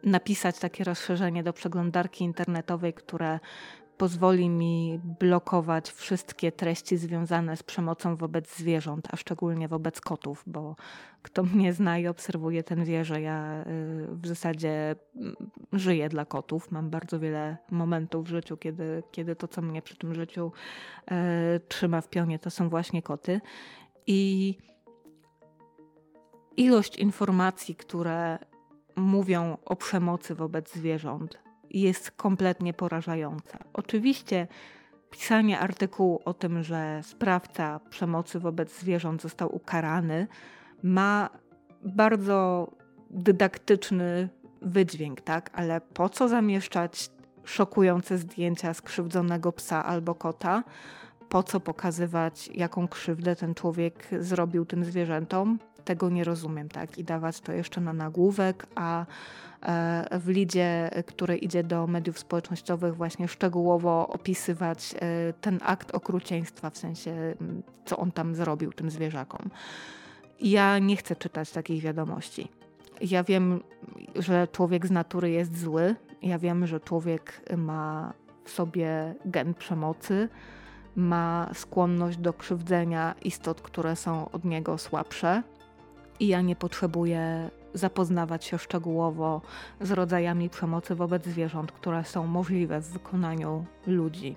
napisać 0.03 0.59
takie 0.59 0.83
rozszerzenie 0.83 1.43
do 1.43 1.53
przeglądarki 1.53 2.23
internetowej, 2.23 2.93
które 2.93 3.39
pozwoli 3.97 4.49
mi 4.49 4.99
blokować 5.19 5.91
wszystkie 5.91 6.51
treści 6.51 6.97
związane 6.97 7.57
z 7.57 7.63
przemocą 7.63 8.15
wobec 8.15 8.57
zwierząt, 8.57 9.07
a 9.11 9.17
szczególnie 9.17 9.67
wobec 9.67 10.01
kotów, 10.01 10.43
bo 10.47 10.75
kto 11.21 11.43
mnie 11.43 11.73
zna 11.73 11.97
i 11.97 12.07
obserwuje, 12.07 12.63
ten 12.63 12.85
wie, 12.85 13.05
że 13.05 13.21
ja 13.21 13.61
y, 13.61 14.07
w 14.11 14.27
zasadzie 14.27 14.95
mm, 15.15 15.35
żyję 15.73 16.09
dla 16.09 16.25
kotów. 16.25 16.71
Mam 16.71 16.89
bardzo 16.89 17.19
wiele 17.19 17.57
momentów 17.71 18.25
w 18.25 18.29
życiu, 18.29 18.57
kiedy, 18.57 19.03
kiedy 19.11 19.35
to, 19.35 19.47
co 19.47 19.61
mnie 19.61 19.81
przy 19.81 19.97
tym 19.97 20.13
życiu 20.13 20.51
e, 21.11 21.59
trzyma 21.59 22.01
w 22.01 22.09
pionie, 22.09 22.39
to 22.39 22.49
są 22.49 22.69
właśnie 22.69 23.01
koty. 23.01 23.41
I 24.07 24.57
ilość 26.57 26.97
informacji, 26.97 27.75
które 27.75 28.39
mówią 28.95 29.57
o 29.65 29.75
przemocy 29.75 30.35
wobec 30.35 30.73
zwierząt, 30.73 31.42
jest 31.73 32.11
kompletnie 32.11 32.73
porażająca. 32.73 33.59
Oczywiście 33.73 34.47
pisanie 35.11 35.59
artykułu 35.59 36.21
o 36.25 36.33
tym, 36.33 36.63
że 36.63 37.01
sprawca 37.03 37.79
przemocy 37.89 38.39
wobec 38.39 38.79
zwierząt 38.79 39.21
został 39.21 39.55
ukarany, 39.55 40.27
ma 40.83 41.29
bardzo 41.85 42.71
dydaktyczny 43.09 44.29
wydźwięk, 44.61 45.21
tak? 45.21 45.49
Ale 45.53 45.81
po 45.81 46.09
co 46.09 46.27
zamieszczać 46.27 47.09
szokujące 47.43 48.17
zdjęcia 48.17 48.73
skrzywdzonego 48.73 49.51
psa 49.51 49.85
albo 49.85 50.15
kota? 50.15 50.63
Po 51.29 51.43
co 51.43 51.59
pokazywać, 51.59 52.49
jaką 52.53 52.87
krzywdę 52.87 53.35
ten 53.35 53.53
człowiek 53.53 54.07
zrobił 54.19 54.65
tym 54.65 54.85
zwierzętom? 54.85 55.59
Tego 55.85 56.09
nie 56.09 56.23
rozumiem, 56.23 56.69
tak? 56.69 56.97
I 56.97 57.03
dawać 57.03 57.39
to 57.39 57.51
jeszcze 57.51 57.81
na 57.81 57.93
nagłówek, 57.93 58.67
a 58.75 59.05
e, 59.61 60.19
w 60.19 60.27
lidzie, 60.27 60.89
który 61.05 61.37
idzie 61.37 61.63
do 61.63 61.87
mediów 61.87 62.19
społecznościowych, 62.19 62.95
właśnie 62.95 63.27
szczegółowo 63.27 64.07
opisywać 64.07 64.95
e, 64.95 65.33
ten 65.33 65.59
akt 65.63 65.91
okrucieństwa, 65.91 66.69
w 66.69 66.77
sensie, 66.77 67.35
co 67.85 67.97
on 67.97 68.11
tam 68.11 68.35
zrobił 68.35 68.73
tym 68.73 68.89
zwierzakom. 68.89 69.49
Ja 70.41 70.79
nie 70.79 70.95
chcę 70.95 71.15
czytać 71.15 71.51
takich 71.51 71.83
wiadomości. 71.83 72.47
Ja 73.01 73.23
wiem, 73.23 73.63
że 74.15 74.47
człowiek 74.47 74.87
z 74.87 74.91
natury 74.91 75.29
jest 75.29 75.59
zły. 75.59 75.95
Ja 76.21 76.39
wiem, 76.39 76.67
że 76.67 76.79
człowiek 76.79 77.41
ma 77.57 78.13
w 78.43 78.49
sobie 78.49 79.15
gen 79.25 79.53
przemocy, 79.53 80.29
ma 80.95 81.49
skłonność 81.53 82.17
do 82.17 82.33
krzywdzenia 82.33 83.15
istot, 83.23 83.61
które 83.61 83.95
są 83.95 84.29
od 84.31 84.45
niego 84.45 84.77
słabsze. 84.77 85.43
I 86.23 86.27
ja 86.27 86.41
nie 86.41 86.55
potrzebuję 86.55 87.49
zapoznawać 87.73 88.45
się 88.45 88.57
szczegółowo 88.57 89.41
z 89.81 89.91
rodzajami 89.91 90.49
przemocy 90.49 90.95
wobec 90.95 91.25
zwierząt, 91.25 91.71
które 91.71 92.03
są 92.03 92.27
możliwe 92.27 92.81
w 92.81 92.89
wykonaniu 92.89 93.65
ludzi. 93.87 94.35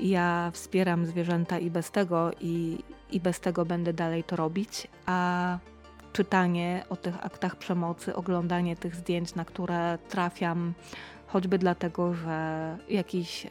Ja 0.00 0.50
wspieram 0.54 1.06
zwierzęta 1.06 1.58
i 1.58 1.70
bez 1.70 1.90
tego, 1.90 2.30
i, 2.40 2.78
i 3.10 3.20
bez 3.20 3.40
tego 3.40 3.64
będę 3.64 3.92
dalej 3.92 4.24
to 4.24 4.36
robić, 4.36 4.88
a 5.06 5.58
czytanie 6.12 6.84
o 6.88 6.96
tych 6.96 7.26
aktach 7.26 7.56
przemocy, 7.56 8.16
oglądanie 8.16 8.76
tych 8.76 8.94
zdjęć, 8.94 9.34
na 9.34 9.44
które 9.44 9.98
trafiam, 10.08 10.74
choćby 11.34 11.58
dlatego, 11.58 12.14
że 12.14 12.76
jakiś 12.88 13.46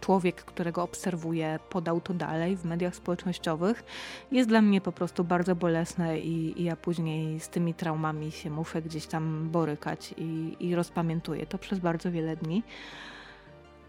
człowiek, 0.00 0.44
którego 0.44 0.82
obserwuję, 0.82 1.58
podał 1.70 2.00
to 2.00 2.14
dalej 2.14 2.56
w 2.56 2.64
mediach 2.64 2.96
społecznościowych, 2.96 3.84
jest 4.32 4.48
dla 4.48 4.62
mnie 4.62 4.80
po 4.80 4.92
prostu 4.92 5.24
bardzo 5.24 5.54
bolesne 5.56 6.18
i, 6.18 6.60
i 6.60 6.64
ja 6.64 6.76
później 6.76 7.40
z 7.40 7.48
tymi 7.48 7.74
traumami 7.74 8.32
się 8.32 8.50
muszę 8.50 8.82
gdzieś 8.82 9.06
tam 9.06 9.48
borykać 9.50 10.14
i, 10.18 10.56
i 10.60 10.74
rozpamiętuję 10.74 11.46
to 11.46 11.58
przez 11.58 11.78
bardzo 11.78 12.10
wiele 12.10 12.36
dni. 12.36 12.62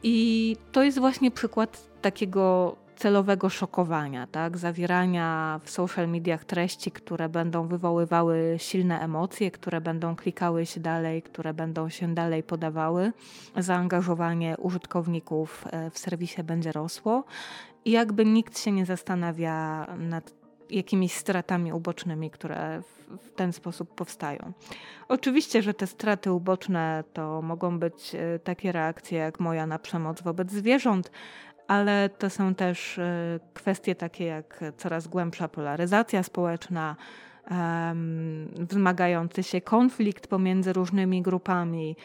I 0.03 0.55
to 0.71 0.83
jest 0.83 0.99
właśnie 0.99 1.31
przykład 1.31 1.89
takiego 2.01 2.75
celowego 2.97 3.49
szokowania, 3.49 4.27
tak? 4.27 4.57
zawierania 4.57 5.59
w 5.63 5.69
social 5.69 6.09
mediach 6.09 6.45
treści, 6.45 6.91
które 6.91 7.29
będą 7.29 7.67
wywoływały 7.67 8.55
silne 8.57 8.99
emocje, 8.99 9.51
które 9.51 9.81
będą 9.81 10.15
klikały 10.15 10.65
się 10.65 10.79
dalej, 10.79 11.21
które 11.21 11.53
będą 11.53 11.89
się 11.89 12.13
dalej 12.13 12.43
podawały. 12.43 13.11
Zaangażowanie 13.57 14.55
użytkowników 14.57 15.65
e, 15.71 15.89
w 15.89 15.97
serwisie 15.99 16.43
będzie 16.43 16.71
rosło 16.71 17.23
i 17.85 17.91
jakby 17.91 18.25
nikt 18.25 18.59
się 18.59 18.71
nie 18.71 18.85
zastanawia 18.85 19.87
nad 19.97 20.33
jakimiś 20.69 21.13
stratami 21.13 21.73
ubocznymi, 21.73 22.31
które 22.31 22.81
w 23.21 23.31
ten 23.35 23.53
sposób 23.53 23.95
powstają. 23.95 24.53
Oczywiście, 25.07 25.61
że 25.61 25.73
te 25.73 25.87
straty 25.87 26.31
uboczne 26.31 27.03
to 27.13 27.41
mogą 27.41 27.79
być 27.79 28.15
e, 28.15 28.39
takie 28.39 28.71
reakcje 28.71 29.19
jak 29.19 29.39
moja 29.39 29.67
na 29.67 29.79
przemoc 29.79 30.21
wobec 30.21 30.51
zwierząt, 30.51 31.11
ale 31.67 32.09
to 32.09 32.29
są 32.29 32.55
też 32.55 32.99
e, 32.99 33.39
kwestie 33.53 33.95
takie 33.95 34.25
jak 34.25 34.63
coraz 34.77 35.07
głębsza 35.07 35.47
polaryzacja 35.47 36.23
społeczna, 36.23 36.95
wzmagający 38.59 39.43
się 39.43 39.61
konflikt 39.61 40.27
pomiędzy 40.27 40.73
różnymi 40.73 41.21
grupami, 41.21 41.95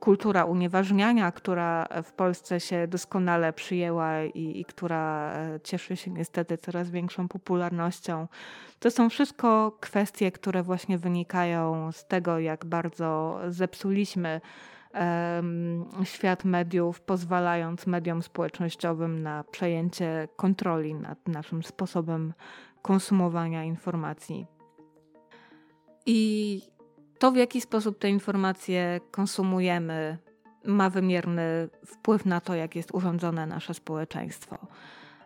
kultura 0.00 0.44
unieważniania, 0.44 1.32
która 1.32 1.86
w 2.02 2.12
Polsce 2.12 2.60
się 2.60 2.86
doskonale 2.88 3.52
przyjęła 3.52 4.22
i, 4.22 4.60
i 4.60 4.64
która 4.64 5.32
e, 5.32 5.60
cieszy 5.60 5.96
się 5.96 6.10
niestety 6.10 6.58
coraz 6.58 6.90
większą 6.90 7.28
popularnością. 7.28 8.28
To 8.78 8.90
są 8.90 9.10
wszystko 9.10 9.76
kwestie, 9.80 10.32
które 10.32 10.62
właśnie 10.62 10.98
wynikają 10.98 11.92
z 11.92 12.06
tego, 12.06 12.38
jak 12.38 12.64
bardzo 12.64 13.40
zepsuliśmy 13.48 14.40
świat 16.04 16.44
mediów, 16.44 17.00
pozwalając 17.00 17.86
mediom 17.86 18.22
społecznościowym 18.22 19.22
na 19.22 19.44
przejęcie 19.44 20.28
kontroli 20.36 20.94
nad 20.94 21.28
naszym 21.28 21.62
sposobem 21.62 22.34
konsumowania 22.82 23.64
informacji. 23.64 24.46
I 26.06 26.62
to, 27.18 27.30
w 27.30 27.36
jaki 27.36 27.60
sposób 27.60 27.98
te 27.98 28.10
informacje 28.10 29.00
konsumujemy, 29.10 30.18
ma 30.64 30.90
wymierny 30.90 31.68
wpływ 31.86 32.26
na 32.26 32.40
to, 32.40 32.54
jak 32.54 32.76
jest 32.76 32.94
urządzone 32.94 33.46
nasze 33.46 33.74
społeczeństwo. 33.74 34.58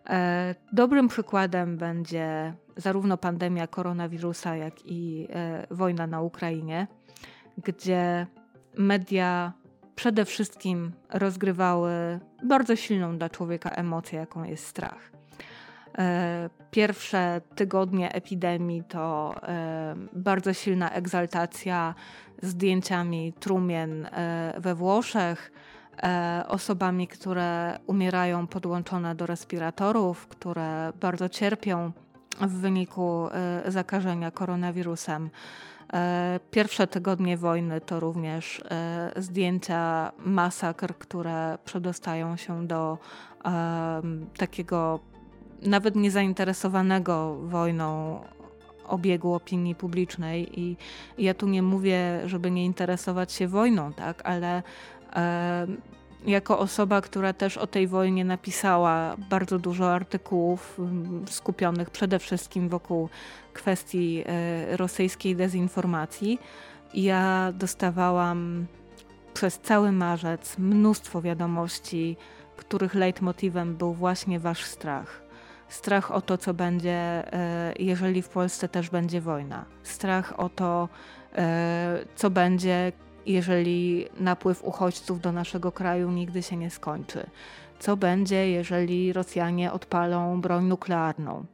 E, 0.09 0.55
dobrym 0.73 1.09
przykładem 1.09 1.77
będzie 1.77 2.55
zarówno 2.77 3.17
pandemia 3.17 3.67
koronawirusa, 3.67 4.57
jak 4.57 4.87
i 4.87 5.29
e, 5.31 5.67
wojna 5.71 6.07
na 6.07 6.21
Ukrainie, 6.21 6.87
gdzie 7.65 8.27
media 8.79 9.53
przede 9.95 10.25
wszystkim 10.25 10.93
rozgrywały 11.11 12.21
bardzo 12.45 12.77
silną 12.77 13.19
dla 13.19 13.29
człowieka 13.29 13.71
emocję, 13.71 14.19
jaką 14.19 14.45
jest 14.45 14.67
strach. 14.67 15.13
Pierwsze 16.71 17.41
tygodnie 17.55 18.13
epidemii 18.13 18.83
to 18.89 19.35
bardzo 20.13 20.53
silna 20.53 20.91
egzaltacja 20.91 21.95
zdjęciami 22.43 23.33
trumien 23.41 24.09
we 24.59 24.75
Włoszech, 24.75 25.53
osobami, 26.49 27.09
które 27.09 27.79
umierają 27.87 28.47
podłączone 28.47 29.15
do 29.15 29.27
respiratorów, 29.27 30.27
które 30.27 30.93
bardzo 31.01 31.29
cierpią 31.29 31.93
w 32.41 32.53
wyniku 32.53 33.29
zakażenia 33.67 34.31
koronawirusem. 34.31 35.31
E, 35.93 36.41
pierwsze 36.51 36.87
tygodnie 36.87 37.37
wojny 37.37 37.81
to 37.81 38.01
również 38.01 38.63
e, 38.71 39.13
zdjęcia 39.17 40.13
masakr, 40.19 40.95
które 40.99 41.59
przedostają 41.65 42.37
się 42.37 42.67
do 42.67 42.99
takiego 44.39 45.01
nawet 45.63 45.97
niezainteresowanego 45.97 47.37
wojną 47.37 48.21
obiegu 48.87 49.35
opinii 49.35 49.75
publicznej. 49.75 50.61
I 50.61 50.77
ja 51.19 51.35
tu 51.35 51.49
nie 51.49 51.63
mówię, 51.63 52.21
żeby 52.27 52.51
nie 52.51 52.65
interesować 52.65 53.33
się 53.33 53.49
wojną, 53.49 53.93
tak, 53.93 54.23
ale 54.25 54.63
jako 56.27 56.59
osoba, 56.59 57.01
która 57.01 57.33
też 57.33 57.59
o 57.59 57.67
tej 57.67 57.87
wojnie 57.87 58.25
napisała 58.25 59.17
bardzo 59.31 59.59
dużo 59.59 59.93
artykułów 59.93 60.79
mm, 60.79 61.25
skupionych 61.29 61.91
przede 61.91 62.19
wszystkim 62.19 62.69
wokół 62.69 63.09
kwestii 63.53 64.25
e, 64.27 64.77
rosyjskiej 64.77 65.37
dezinformacji, 65.37 66.39
ja 66.95 67.53
dostawałam 67.55 68.67
przez 69.35 69.59
cały 69.59 69.93
marzec 69.93 70.59
mnóstwo 70.59 71.23
wiadomości, 71.23 72.17
których 72.57 72.95
leitmotywem 72.95 73.77
był 73.77 73.95
właśnie 73.95 74.41
wasz 74.41 74.65
strach. 74.65 75.23
Strach 75.69 76.11
o 76.11 76.21
to, 76.21 76.39
co 76.39 76.55
będzie, 76.55 76.93
e, 77.33 77.73
jeżeli 77.79 78.23
w 78.23 78.29
Polsce 78.29 78.69
też 78.69 78.91
będzie 78.91 79.21
wojna. 79.21 79.65
Strach 79.83 80.41
o 80.41 80.49
to, 80.49 80.89
e, 81.35 81.99
co 82.17 82.31
będzie, 82.31 82.93
jeżeli 83.27 84.07
napływ 84.21 84.65
uchodźców 84.65 85.21
do 85.21 85.33
naszego 85.33 85.73
kraju 85.73 86.11
nigdy 86.11 86.43
się 86.43 86.57
nie 86.57 86.71
skończy? 86.71 87.27
Co 87.79 87.97
będzie, 87.97 88.51
jeżeli 88.51 89.13
Rosjanie 89.13 89.73
odpalą 89.73 90.41
broń 90.41 90.65
nuklearną? 90.65 91.45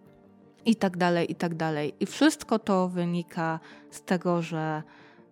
I 0.67 0.77
tak 0.77 0.97
dalej, 0.97 1.33
i 1.33 1.35
tak 1.35 1.55
dalej. 1.55 1.95
I 2.01 2.07
wszystko 2.07 2.59
to 2.59 2.89
wynika 2.89 3.61
z 3.91 4.03
tego, 4.03 4.43
że 4.43 4.83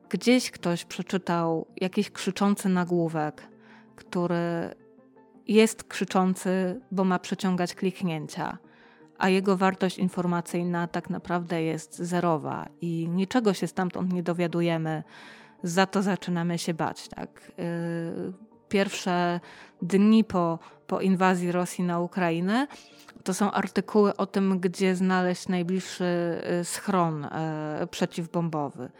gdzieś 0.09 0.51
ktoś 0.51 0.85
przeczytał 0.85 1.66
jakiś 1.77 2.11
krzyczący 2.11 2.68
nagłówek, 2.68 3.42
który 3.96 4.75
jest 5.49 5.85
krzyczący, 5.85 6.81
bo 6.92 7.05
ma 7.05 7.18
przyciągać 7.18 7.75
kliknięcia, 7.75 8.59
a 9.18 9.29
jego 9.29 9.57
wartość 9.57 9.99
informacyjna 9.99 10.87
tak 10.87 11.11
naprawdę 11.11 11.62
jest 11.62 11.99
zerowa 11.99 12.68
i 12.81 13.09
niczego 13.09 13.55
się 13.55 13.66
stamtąd 13.66 14.12
nie 14.12 14.22
dowiadujemy 14.22 15.03
za 15.68 15.87
to 15.87 16.02
zaczynamy 16.02 16.59
się 16.59 16.74
bać. 16.74 17.09
Tak? 17.09 17.52
Y, 17.59 18.33
pierwsze 18.68 19.40
dni 19.83 20.24
po, 20.24 20.59
po 20.87 21.00
inwazji 21.00 21.52
Rosji 21.52 21.85
na 21.85 22.00
Ukrainę 22.00 22.66
to 23.24 23.35
są 23.35 23.50
artykuły 23.50 24.16
o 24.16 24.26
tym, 24.26 24.61
gdzie 24.61 24.96
znaleźć 24.96 25.48
najbliższy 25.48 26.40
y, 26.61 26.64
schron 26.64 27.24
y, 27.24 27.29
przeciwbombowy. 27.90 28.90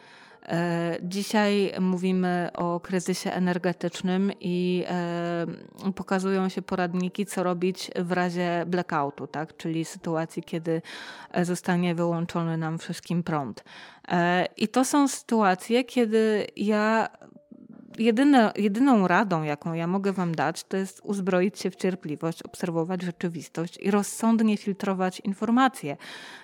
Dzisiaj 1.03 1.73
mówimy 1.81 2.51
o 2.55 2.81
kryzysie 2.81 3.33
energetycznym 3.33 4.33
i 4.41 4.85
pokazują 5.95 6.49
się 6.49 6.63
poradniki, 6.63 7.27
co 7.27 7.43
robić 7.43 7.91
w 7.97 8.13
razie 8.13 8.65
blackoutu, 8.67 9.27
tak? 9.27 9.57
czyli 9.57 9.85
sytuacji, 9.85 10.43
kiedy 10.43 10.83
zostanie 11.43 11.95
wyłączony 11.95 12.57
nam 12.57 12.79
wszystkim 12.79 13.23
prąd. 13.23 13.65
E, 14.09 14.47
I 14.57 14.69
to 14.69 14.85
są 14.85 15.09
sytuacje, 15.09 15.85
kiedy 15.85 16.47
ja 16.57 17.09
jedyne, 17.99 18.53
jedyną 18.57 19.09
radą, 19.09 19.43
jaką 19.43 19.73
ja 19.73 19.87
mogę 19.87 20.13
Wam 20.13 20.35
dać, 20.35 20.65
to 20.65 20.77
jest 20.77 21.01
uzbroić 21.05 21.59
się 21.59 21.71
w 21.71 21.77
cierpliwość, 21.77 22.43
obserwować 22.43 23.03
rzeczywistość 23.03 23.79
i 23.79 23.91
rozsądnie 23.91 24.57
filtrować 24.57 25.21
informacje, 25.21 25.97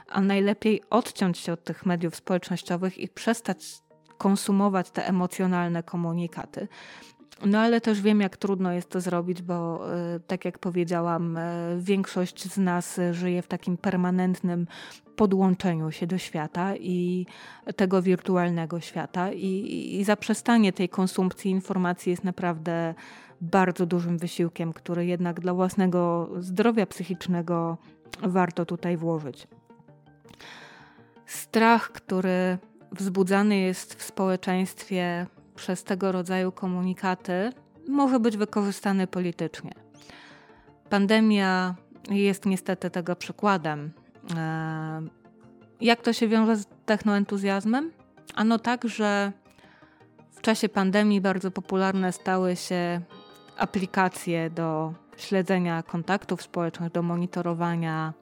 a 0.09 0.21
najlepiej 0.21 0.83
odciąć 0.91 1.39
się 1.39 1.53
od 1.53 1.65
tych 1.65 1.87
mediów 1.87 2.17
społecznościowych 2.17 2.99
i 2.99 3.09
przestać 3.09 3.83
konsumować 4.23 4.91
te 4.91 5.07
emocjonalne 5.07 5.83
komunikaty. 5.83 6.69
No 7.45 7.59
ale 7.59 7.81
też 7.81 8.01
wiem, 8.01 8.21
jak 8.21 8.37
trudno 8.37 8.73
jest 8.73 8.91
to 8.91 9.01
zrobić, 9.01 9.43
bo 9.43 9.91
e, 9.95 10.21
tak 10.21 10.45
jak 10.45 10.59
powiedziałam, 10.59 11.37
e, 11.37 11.43
większość 11.79 12.53
z 12.53 12.59
nas 12.59 13.01
żyje 13.13 13.43
w 13.43 13.47
takim 13.47 13.77
permanentnym 13.77 14.67
podłączeniu 15.17 15.91
się 15.91 16.07
do 16.07 16.19
świata 16.19 16.77
i 16.77 17.27
tego 17.77 18.03
wirtualnego 18.03 18.81
świata, 18.81 19.33
i, 19.33 19.97
i 20.01 20.05
zaprzestanie 20.05 20.73
tej 20.73 20.89
konsumpcji 20.89 21.51
informacji 21.51 22.11
jest 22.11 22.25
naprawdę 22.25 22.95
bardzo 23.41 23.87
dużym 23.87 24.19
wysiłkiem, 24.19 24.73
który 24.73 25.07
jednak 25.07 25.41
dla 25.41 25.55
własnego 25.55 26.31
zdrowia 26.39 26.87
psychicznego 26.87 27.79
warto 28.23 28.65
tutaj 28.67 28.97
włożyć. 28.97 29.49
Strach, 31.27 31.93
który 31.93 32.59
wzbudzany 32.93 33.57
jest 33.57 33.95
w 33.95 34.03
społeczeństwie 34.03 35.27
przez 35.55 35.85
tego 35.85 36.13
rodzaju 36.13 36.53
komunikaty, 36.53 37.53
może 37.89 38.21
być 38.21 38.37
wykorzystany 38.37 39.07
politycznie. 39.07 39.73
Pandemia 40.91 41.75
jest 42.11 42.47
niestety 42.47 42.91
tego 42.91 43.17
przykładem. 43.17 43.91
E, 44.37 45.03
jak 45.81 46.01
to 46.01 46.13
się 46.13 46.29
wiąże 46.29 46.57
z 46.57 46.67
technoentuzjazmem? 46.87 47.91
Ano 48.35 48.59
tak, 48.59 48.89
że 48.89 49.33
w 50.31 50.41
czasie 50.41 50.69
pandemii 50.69 51.21
bardzo 51.21 51.51
popularne 51.51 52.13
stały 52.13 52.57
się 52.57 53.01
aplikacje 53.57 54.51
do 54.51 54.95
śledzenia 55.17 55.83
kontaktów 55.83 56.43
społecznych, 56.43 56.93
do 56.93 57.03
monitorowania 57.03 58.13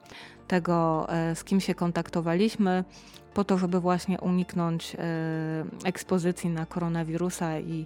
tego, 0.51 1.07
e, 1.09 1.35
z 1.35 1.43
kim 1.43 1.61
się 1.61 1.75
kontaktowaliśmy, 1.75 2.83
po 3.33 3.43
to, 3.43 3.57
żeby 3.57 3.79
właśnie 3.79 4.19
uniknąć 4.19 4.95
e, 4.95 4.99
ekspozycji 5.85 6.49
na 6.49 6.65
koronawirusa 6.65 7.59
i 7.59 7.85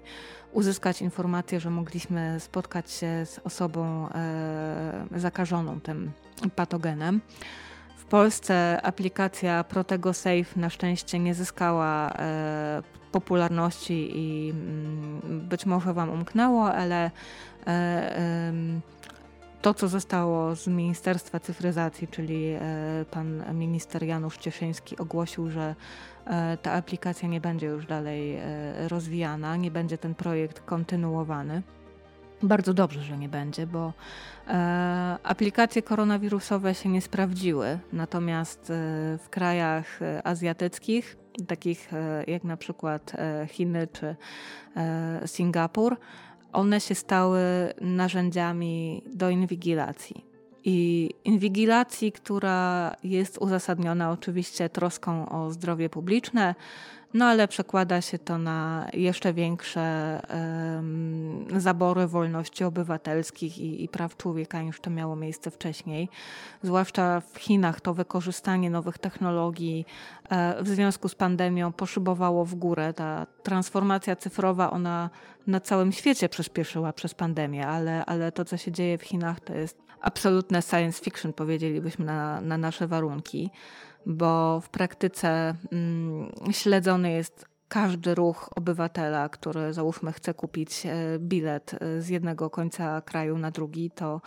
uzyskać 0.52 1.02
informację, 1.02 1.60
że 1.60 1.70
mogliśmy 1.70 2.40
spotkać 2.40 2.92
się 2.92 3.26
z 3.26 3.40
osobą 3.44 4.10
zakażoną 5.16 5.82
tym 5.82 6.12
patogenem. 6.56 7.22
W 7.98 8.06
Polsce 8.06 8.82
aplikacja 8.84 9.64
Protego 9.64 10.14
Safe 10.14 10.60
na 10.60 10.70
szczęście 10.70 11.20
nie 11.20 11.34
zyskała 11.34 12.14
e, 12.14 12.84
popularności 13.12 14.12
i 14.16 14.50
mm, 14.50 15.48
być 15.50 15.66
może 15.66 15.94
Wam 15.94 16.10
umknęło, 16.10 16.74
ale 16.74 17.12
e, 17.68 18.54
to, 19.66 19.74
co 19.74 19.88
zostało 19.88 20.56
z 20.56 20.68
Ministerstwa 20.68 21.40
Cyfryzacji, 21.40 22.08
czyli 22.08 22.46
e, 22.46 22.60
pan 23.12 23.44
minister 23.54 24.04
Janusz 24.04 24.38
Cieszyński 24.38 24.98
ogłosił, 24.98 25.50
że 25.50 25.76
e, 26.26 26.58
ta 26.58 26.72
aplikacja 26.72 27.30
nie 27.30 27.42
będzie 27.42 27.68
już 27.68 27.86
dalej 27.86 28.36
e, 28.36 28.88
rozwijana, 28.88 29.56
nie 29.56 29.72
będzie 29.72 29.98
ten 29.98 30.16
projekt 30.16 30.60
kontynuowany. 30.60 31.62
Bardzo 32.44 32.74
dobrze, 32.74 33.02
że 33.02 33.18
nie 33.18 33.30
będzie, 33.30 33.68
bo 33.68 33.94
e, 34.48 35.18
aplikacje 35.24 35.82
koronawirusowe 35.82 36.76
się 36.76 36.90
nie 36.90 37.02
sprawdziły. 37.02 37.80
Natomiast 37.94 38.70
e, 38.70 38.74
w 39.18 39.30
krajach 39.30 40.00
azjatyckich, 40.24 41.18
takich 41.48 41.94
e, 41.94 42.24
jak 42.28 42.44
na 42.44 42.58
przykład 42.58 43.12
Chiny 43.48 43.88
czy 43.88 44.16
Singapur, 45.26 45.98
one 46.56 46.82
się 46.82 46.96
stały 46.96 47.42
narzędziami 47.82 49.04
do 49.14 49.30
inwigilacji. 49.30 50.26
I 50.64 51.10
inwigilacji, 51.24 52.12
która 52.12 52.96
jest 53.04 53.38
uzasadniona 53.38 54.12
oczywiście 54.12 54.70
troską 54.70 55.30
o 55.30 55.52
zdrowie 55.52 55.90
publiczne, 55.90 56.56
no 57.16 57.26
ale 57.26 57.48
przekłada 57.48 58.02
się 58.02 58.20
to 58.20 58.38
na 58.38 58.88
jeszcze 58.94 59.34
większe 59.34 60.20
um, 60.76 61.46
zabory 61.58 62.08
wolności 62.08 62.64
obywatelskich 62.64 63.60
i, 63.60 63.84
i, 63.84 63.90
praw 63.90 64.18
człowieka 64.18 64.62
niż 64.62 64.80
to 64.80 64.90
miało 64.90 65.16
miejsce 65.16 65.52
wcześniej. 65.52 66.10
Zwłaszcza 66.64 67.22
w 67.22 67.38
Chinach 67.38 67.82
to 67.82 67.94
wykorzystanie 67.94 68.70
nowych 68.70 68.98
technologii 68.98 69.86
e, 70.30 70.64
w 70.64 70.68
związku 70.68 71.10
z 71.10 71.16
pandemią 71.16 71.72
poszybowało 71.72 72.46
w 72.46 72.56
górę. 72.56 72.94
Ta 72.94 73.26
transformacja 73.44 74.16
cyfrowa, 74.16 74.72
ona 74.72 75.10
na 75.48 75.60
całym 75.60 75.92
świecie 75.92 76.30
przyspieszyła 76.30 76.94
przez 76.94 77.14
pandemię, 77.14 77.68
ale, 77.68 78.06
ale 78.06 78.32
to, 78.32 78.46
co 78.46 78.58
się 78.58 78.72
dzieje 78.72 78.98
w 78.98 79.04
Chinach, 79.04 79.40
to 79.40 79.54
jest 79.54 79.78
absolutne 80.02 80.62
science 80.62 81.04
fiction, 81.04 81.34
powiedzielibyśmy 81.34 82.06
na, 82.06 82.42
na 82.42 82.58
nasze 82.58 82.88
warunki 82.88 83.52
bo 84.06 84.62
w 84.62 84.70
praktyce 84.70 85.56
mm, 85.72 86.32
śledzony 86.52 87.12
jest 87.12 87.56
każdy 87.68 88.16
ruch 88.16 88.50
obywatela, 88.56 89.30
który 89.30 89.74
załóżmy 89.74 90.12
chce 90.12 90.34
kupić 90.34 90.86
e, 90.86 90.96
bilet 91.20 91.74
e, 91.74 92.02
z 92.02 92.10
jednego 92.10 92.50
końca 92.50 93.02
kraju 93.02 93.38
na 93.38 93.52
drugi, 93.52 93.92
to 93.92 94.22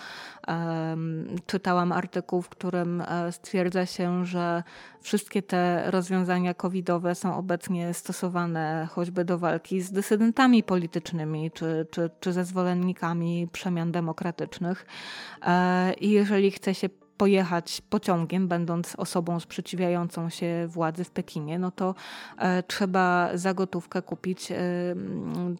um, 0.48 1.26
czytałam 1.46 1.92
artykuł, 1.92 2.42
w 2.42 2.48
którym 2.48 3.00
e, 3.00 3.32
stwierdza 3.32 3.86
się, 3.86 4.26
że 4.26 4.62
wszystkie 5.00 5.42
te 5.42 5.90
rozwiązania 5.90 6.54
covidowe 6.54 7.14
są 7.14 7.36
obecnie 7.36 7.94
stosowane 7.94 8.88
choćby 8.90 9.24
do 9.24 9.38
walki 9.38 9.80
z 9.80 9.92
dysydentami 9.92 10.62
politycznymi 10.62 11.50
czy, 11.50 11.86
czy, 11.90 12.10
czy 12.20 12.32
ze 12.32 12.44
zwolennikami 12.44 13.48
przemian 13.52 13.92
demokratycznych. 13.92 14.86
I 16.00 16.10
jeżeli 16.10 16.50
chce 16.50 16.74
się 16.74 16.88
pojechać 17.18 17.82
pociągiem, 17.90 18.48
będąc 18.48 18.94
osobą 18.96 19.40
sprzeciwiającą 19.40 20.30
się 20.30 20.66
władzy 20.68 21.04
w 21.04 21.10
Pekinie, 21.10 21.58
no 21.58 21.70
to 21.70 21.94
e, 22.38 22.62
trzeba 22.62 23.30
za 23.34 23.54
gotówkę 23.54 24.02
kupić 24.02 24.52
e, 24.52 24.56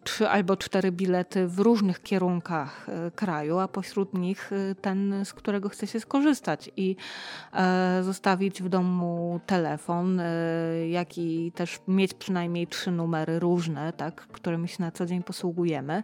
trzy 0.03 0.29
albo 0.29 0.57
cztery 0.57 0.91
bilety 0.91 1.47
w 1.47 1.59
różnych 1.59 2.01
kierunkach 2.01 2.89
e, 2.89 3.11
kraju, 3.11 3.57
a 3.57 3.67
pośród 3.67 4.13
nich 4.13 4.51
ten, 4.81 5.25
z 5.25 5.33
którego 5.33 5.69
chce 5.69 5.87
się 5.87 5.99
skorzystać 5.99 6.71
i 6.77 6.95
zostawić 8.01 8.63
w 8.63 8.69
domu 8.69 9.39
telefon, 9.45 10.21
jak 10.89 11.17
i 11.17 11.51
też 11.51 11.79
mieć 11.87 12.13
przynajmniej 12.13 12.67
trzy 12.67 12.91
numery 12.91 13.39
różne, 13.39 13.93
tak, 13.93 14.15
którymi 14.15 14.67
się 14.67 14.83
na 14.83 14.91
co 14.91 15.05
dzień 15.05 15.23
posługujemy, 15.23 16.03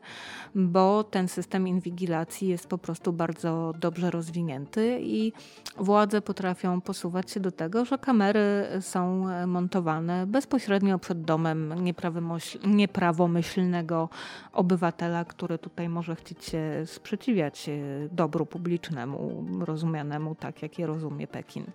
bo 0.55 1.03
ten 1.03 1.27
system 1.27 1.67
inwigilacji 1.67 2.47
jest 2.47 2.67
po 2.67 2.77
prostu 2.77 3.13
bardzo 3.13 3.73
dobrze 3.79 4.11
rozwinięty 4.11 4.99
i 5.01 5.33
władze 5.77 6.21
potrafią 6.21 6.81
posuwać 6.81 7.31
się 7.31 7.39
do 7.39 7.51
tego, 7.51 7.85
że 7.85 7.97
kamery 7.97 8.67
są 8.81 9.25
montowane 9.47 10.27
bezpośrednio 10.27 10.99
przed 10.99 11.21
domem 11.21 11.73
nieprawomyślnego 12.65 14.09
obywatela, 14.53 15.25
który 15.25 15.57
tutaj 15.57 15.89
może 15.89 16.15
chcieć 16.15 16.45
się 16.45 16.61
sprzeciwiać 16.85 17.69
dobru 18.11 18.45
publicznemu, 18.45 19.45
rozumianemu 19.59 20.35
tak, 20.35 20.61
jak 20.61 20.79
je 20.79 20.87
rozumie 20.87 21.27
Pekin. 21.27 21.63
E, 21.63 21.67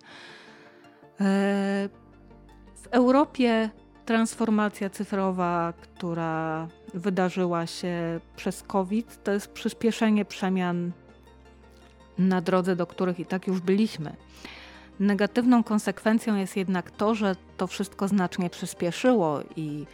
w 2.75 2.87
Europie 2.91 3.69
transformacja 4.05 4.89
cyfrowa, 4.89 5.73
która 5.81 6.67
wydarzyła 6.93 7.67
się 7.67 8.19
przez 8.35 8.63
COVID, 8.63 9.23
to 9.23 9.31
jest 9.31 9.47
przyspieszenie 9.51 10.25
przemian 10.25 10.91
na 12.17 12.41
drodze, 12.41 12.75
do 12.75 12.87
których 12.87 13.19
i 13.19 13.25
tak 13.25 13.47
już 13.47 13.59
byliśmy. 13.59 14.15
Negatywną 14.99 15.63
konsekwencją 15.63 16.35
jest 16.35 16.57
jednak 16.57 16.91
to, 16.91 17.15
że 17.15 17.35
to 17.57 17.67
wszystko 17.67 18.07
znacznie 18.07 18.49
przyspieszyło 18.49 19.39
i 19.55 19.85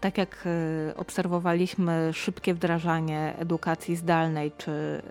tak 0.00 0.18
jak 0.18 0.44
e, 0.46 0.96
obserwowaliśmy 0.96 2.10
szybkie 2.12 2.54
wdrażanie 2.54 3.34
edukacji 3.38 3.96
zdalnej 3.96 4.52
czy 4.58 5.02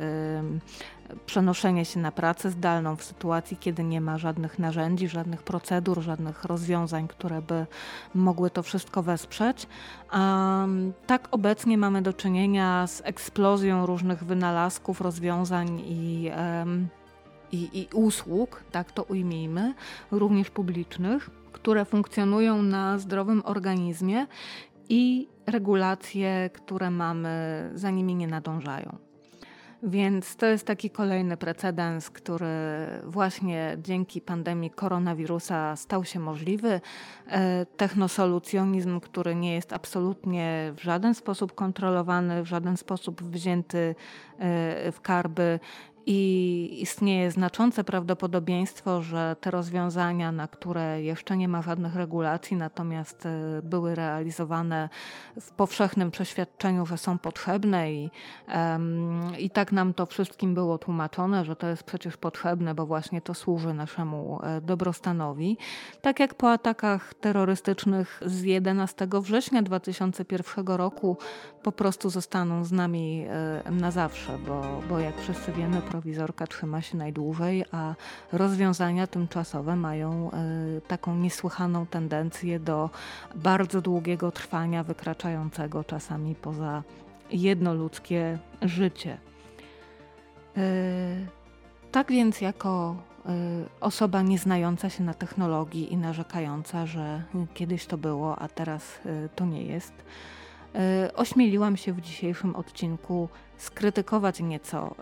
przenoszenie 1.25 1.85
się 1.85 1.99
na 1.99 2.11
pracę 2.11 2.49
zdalną 2.49 2.95
w 2.95 3.03
sytuacji, 3.03 3.57
kiedy 3.57 3.83
nie 3.83 4.01
ma 4.01 4.17
żadnych 4.17 4.59
narzędzi, 4.59 5.07
żadnych 5.07 5.43
procedur, 5.43 6.01
żadnych 6.01 6.43
rozwiązań, 6.43 7.07
które 7.07 7.41
by 7.41 7.65
mogły 8.15 8.49
to 8.49 8.63
wszystko 8.63 9.03
wesprzeć. 9.03 9.67
Tak 11.07 11.27
obecnie 11.31 11.77
mamy 11.77 12.01
do 12.01 12.13
czynienia 12.13 12.87
z 12.87 13.01
eksplozją 13.05 13.85
różnych 13.85 14.23
wynalazków, 14.23 15.01
rozwiązań 15.01 15.79
i, 15.85 16.31
i, 17.51 17.69
i 17.79 17.87
usług, 17.93 18.63
tak 18.71 18.91
to 18.91 19.03
ujmijmy, 19.03 19.73
również 20.11 20.49
publicznych, 20.49 21.29
które 21.51 21.85
funkcjonują 21.85 22.61
na 22.61 22.99
zdrowym 22.99 23.41
organizmie 23.45 24.27
i 24.89 25.27
regulacje, 25.45 26.49
które 26.53 26.91
mamy, 26.91 27.71
za 27.75 27.91
nimi 27.91 28.15
nie 28.15 28.27
nadążają. 28.27 28.97
Więc 29.85 30.35
to 30.35 30.45
jest 30.45 30.67
taki 30.67 30.89
kolejny 30.89 31.37
precedens, 31.37 32.09
który 32.09 32.47
właśnie 33.03 33.77
dzięki 33.81 34.21
pandemii 34.21 34.69
koronawirusa 34.69 35.75
stał 35.75 36.05
się 36.05 36.19
możliwy. 36.19 36.81
E, 37.27 37.65
technosolucjonizm, 37.65 38.99
który 38.99 39.35
nie 39.35 39.53
jest 39.53 39.73
absolutnie 39.73 40.73
w 40.75 40.83
żaden 40.83 41.13
sposób 41.13 41.55
kontrolowany, 41.55 42.43
w 42.43 42.45
żaden 42.45 42.77
sposób 42.77 43.23
wzięty 43.23 43.95
e, 44.39 44.91
w 44.91 45.01
karby, 45.01 45.59
i 46.05 46.77
istnieje 46.81 47.31
znaczące 47.31 47.83
prawdopodobieństwo, 47.83 49.01
że 49.01 49.35
te 49.41 49.51
rozwiązania, 49.51 50.31
na 50.31 50.47
które 50.47 51.03
jeszcze 51.03 51.37
nie 51.37 51.47
ma 51.47 51.61
żadnych 51.61 51.95
regulacji, 51.95 52.57
natomiast 52.57 53.25
e, 53.25 53.61
były 53.63 53.95
realizowane 53.95 54.89
w 55.41 55.51
powszechnym 55.51 56.11
przeświadczeniu, 56.11 56.85
że 56.85 56.97
są 56.97 57.17
potrzebne 57.17 57.93
i, 57.93 58.09
um, 58.55 59.37
i 59.39 59.49
tak 59.49 59.71
nam 59.71 59.93
to 59.93 60.05
wszystkim 60.05 60.53
było 60.53 60.77
tłumaczone, 60.77 61.45
że 61.45 61.55
to 61.55 61.67
jest 61.67 61.83
przecież 61.83 62.17
potrzebne, 62.17 62.75
bo 62.75 62.85
właśnie 62.85 63.21
to 63.21 63.33
służy 63.33 63.73
naszemu 63.73 64.39
e, 64.43 64.61
dobrostanowi. 64.61 65.57
Tak 66.01 66.19
jak 66.19 66.35
po 66.35 66.51
atakach 66.51 67.13
terrorystycznych 67.13 68.21
z 68.25 68.43
11 68.43 69.07
września 69.21 69.61
2001 69.61 70.67
roku 70.67 71.17
po 71.63 71.71
prostu 71.71 72.09
zostaną 72.09 72.63
z 72.63 72.71
nami 72.71 73.25
e, 73.65 73.71
na 73.71 73.91
zawsze, 73.91 74.37
bo, 74.47 74.81
bo 74.89 74.99
jak 74.99 75.21
wszyscy 75.21 75.51
wiemy, 75.51 75.81
prowizorka 75.93 76.47
trzyma 76.47 76.81
się 76.81 76.97
najdłużej, 76.97 77.65
a 77.71 77.95
rozwiązania 78.31 79.07
tymczasowe 79.07 79.75
mają 79.75 80.31
e, 80.31 80.81
taką 80.81 81.15
niesłychaną 81.15 81.85
tendencję 81.85 82.59
do 82.59 82.89
bardzo 83.35 83.81
długiego 83.81 84.31
trwania, 84.31 84.83
wykraczającego 84.83 85.83
czasami 85.83 86.35
poza 86.35 86.83
jednoludzkie 87.31 88.39
życie. 88.61 89.17
E, 90.57 90.61
tak 91.91 92.11
więc, 92.11 92.41
jako 92.41 92.95
osoba 93.79 94.21
nieznająca 94.21 94.89
się 94.89 95.03
na 95.03 95.13
technologii 95.13 95.93
i 95.93 95.97
narzekająca, 95.97 96.85
że 96.85 97.23
kiedyś 97.53 97.85
to 97.85 97.97
było, 97.97 98.39
a 98.39 98.47
teraz 98.47 98.99
to 99.35 99.45
nie 99.45 99.63
jest, 99.63 99.93
ośmieliłam 101.15 101.77
się 101.77 101.93
w 101.93 102.01
dzisiejszym 102.01 102.55
odcinku 102.55 103.29
skrytykować 103.57 104.39
nieco 104.39 104.95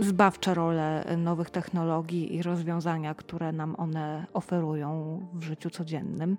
zbawcze 0.00 0.54
role 0.54 1.04
nowych 1.16 1.50
technologii 1.50 2.34
i 2.34 2.42
rozwiązania, 2.42 3.14
które 3.14 3.52
nam 3.52 3.74
one 3.78 4.26
oferują 4.32 5.20
w 5.34 5.42
życiu 5.42 5.70
codziennym. 5.70 6.36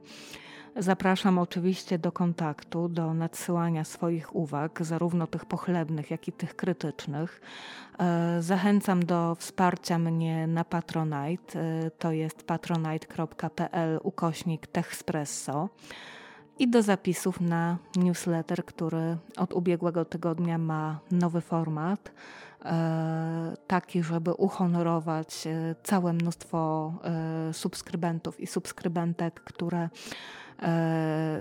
Zapraszam 0.79 1.39
oczywiście 1.39 1.99
do 1.99 2.11
kontaktu, 2.11 2.89
do 2.89 3.13
nadsyłania 3.13 3.83
swoich 3.83 4.35
uwag, 4.35 4.79
zarówno 4.85 5.27
tych 5.27 5.45
pochlebnych, 5.45 6.11
jak 6.11 6.27
i 6.27 6.31
tych 6.31 6.55
krytycznych. 6.55 7.41
E, 7.99 8.37
zachęcam 8.41 9.05
do 9.05 9.35
wsparcia 9.35 9.99
mnie 9.99 10.47
na 10.47 10.63
Patronite. 10.63 11.59
E, 11.59 11.91
to 11.91 12.11
jest 12.11 12.43
patronite.pl 12.43 13.99
ukośnik 14.03 14.67
Techspresso 14.67 15.69
i 16.59 16.67
do 16.67 16.81
zapisów 16.81 17.41
na 17.41 17.77
newsletter, 17.95 18.65
który 18.65 19.17
od 19.37 19.53
ubiegłego 19.53 20.05
tygodnia 20.05 20.57
ma 20.57 20.99
nowy 21.11 21.41
format. 21.41 22.11
E, 22.65 23.57
taki, 23.67 24.03
żeby 24.03 24.33
uhonorować 24.33 25.47
e, 25.47 25.75
całe 25.83 26.13
mnóstwo 26.13 26.93
e, 27.03 27.53
subskrybentów 27.53 28.39
i 28.39 28.47
subskrybentek, 28.47 29.41
które 29.43 29.89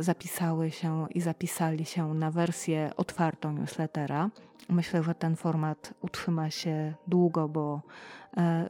zapisały 0.01 0.71
się 0.71 1.07
i 1.14 1.21
zapisali 1.21 1.85
się 1.85 2.14
na 2.14 2.31
wersję 2.31 2.91
otwartą 2.97 3.53
newslettera. 3.53 4.31
Myślę, 4.69 5.03
że 5.03 5.14
ten 5.14 5.37
format 5.37 5.95
utrzyma 6.01 6.51
się 6.51 6.95
długo, 7.07 7.49
bo 7.49 7.81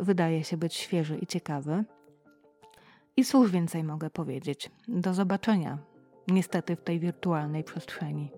wydaje 0.01 0.45
się 0.45 0.57
być 0.57 0.75
świeży 0.75 1.19
i 1.19 1.27
ciekawy. 1.27 1.85
I 3.17 3.25
cóż 3.25 3.51
więcej 3.51 3.85
mogę 3.85 4.11
powiedzieć? 4.11 4.71
Do 4.89 5.15
zobaczenia, 5.15 5.79
niestety 6.29 6.77
w 6.77 6.83
tej 6.83 7.01
wirtualnej 7.01 7.65
przestrzeni. 7.65 8.31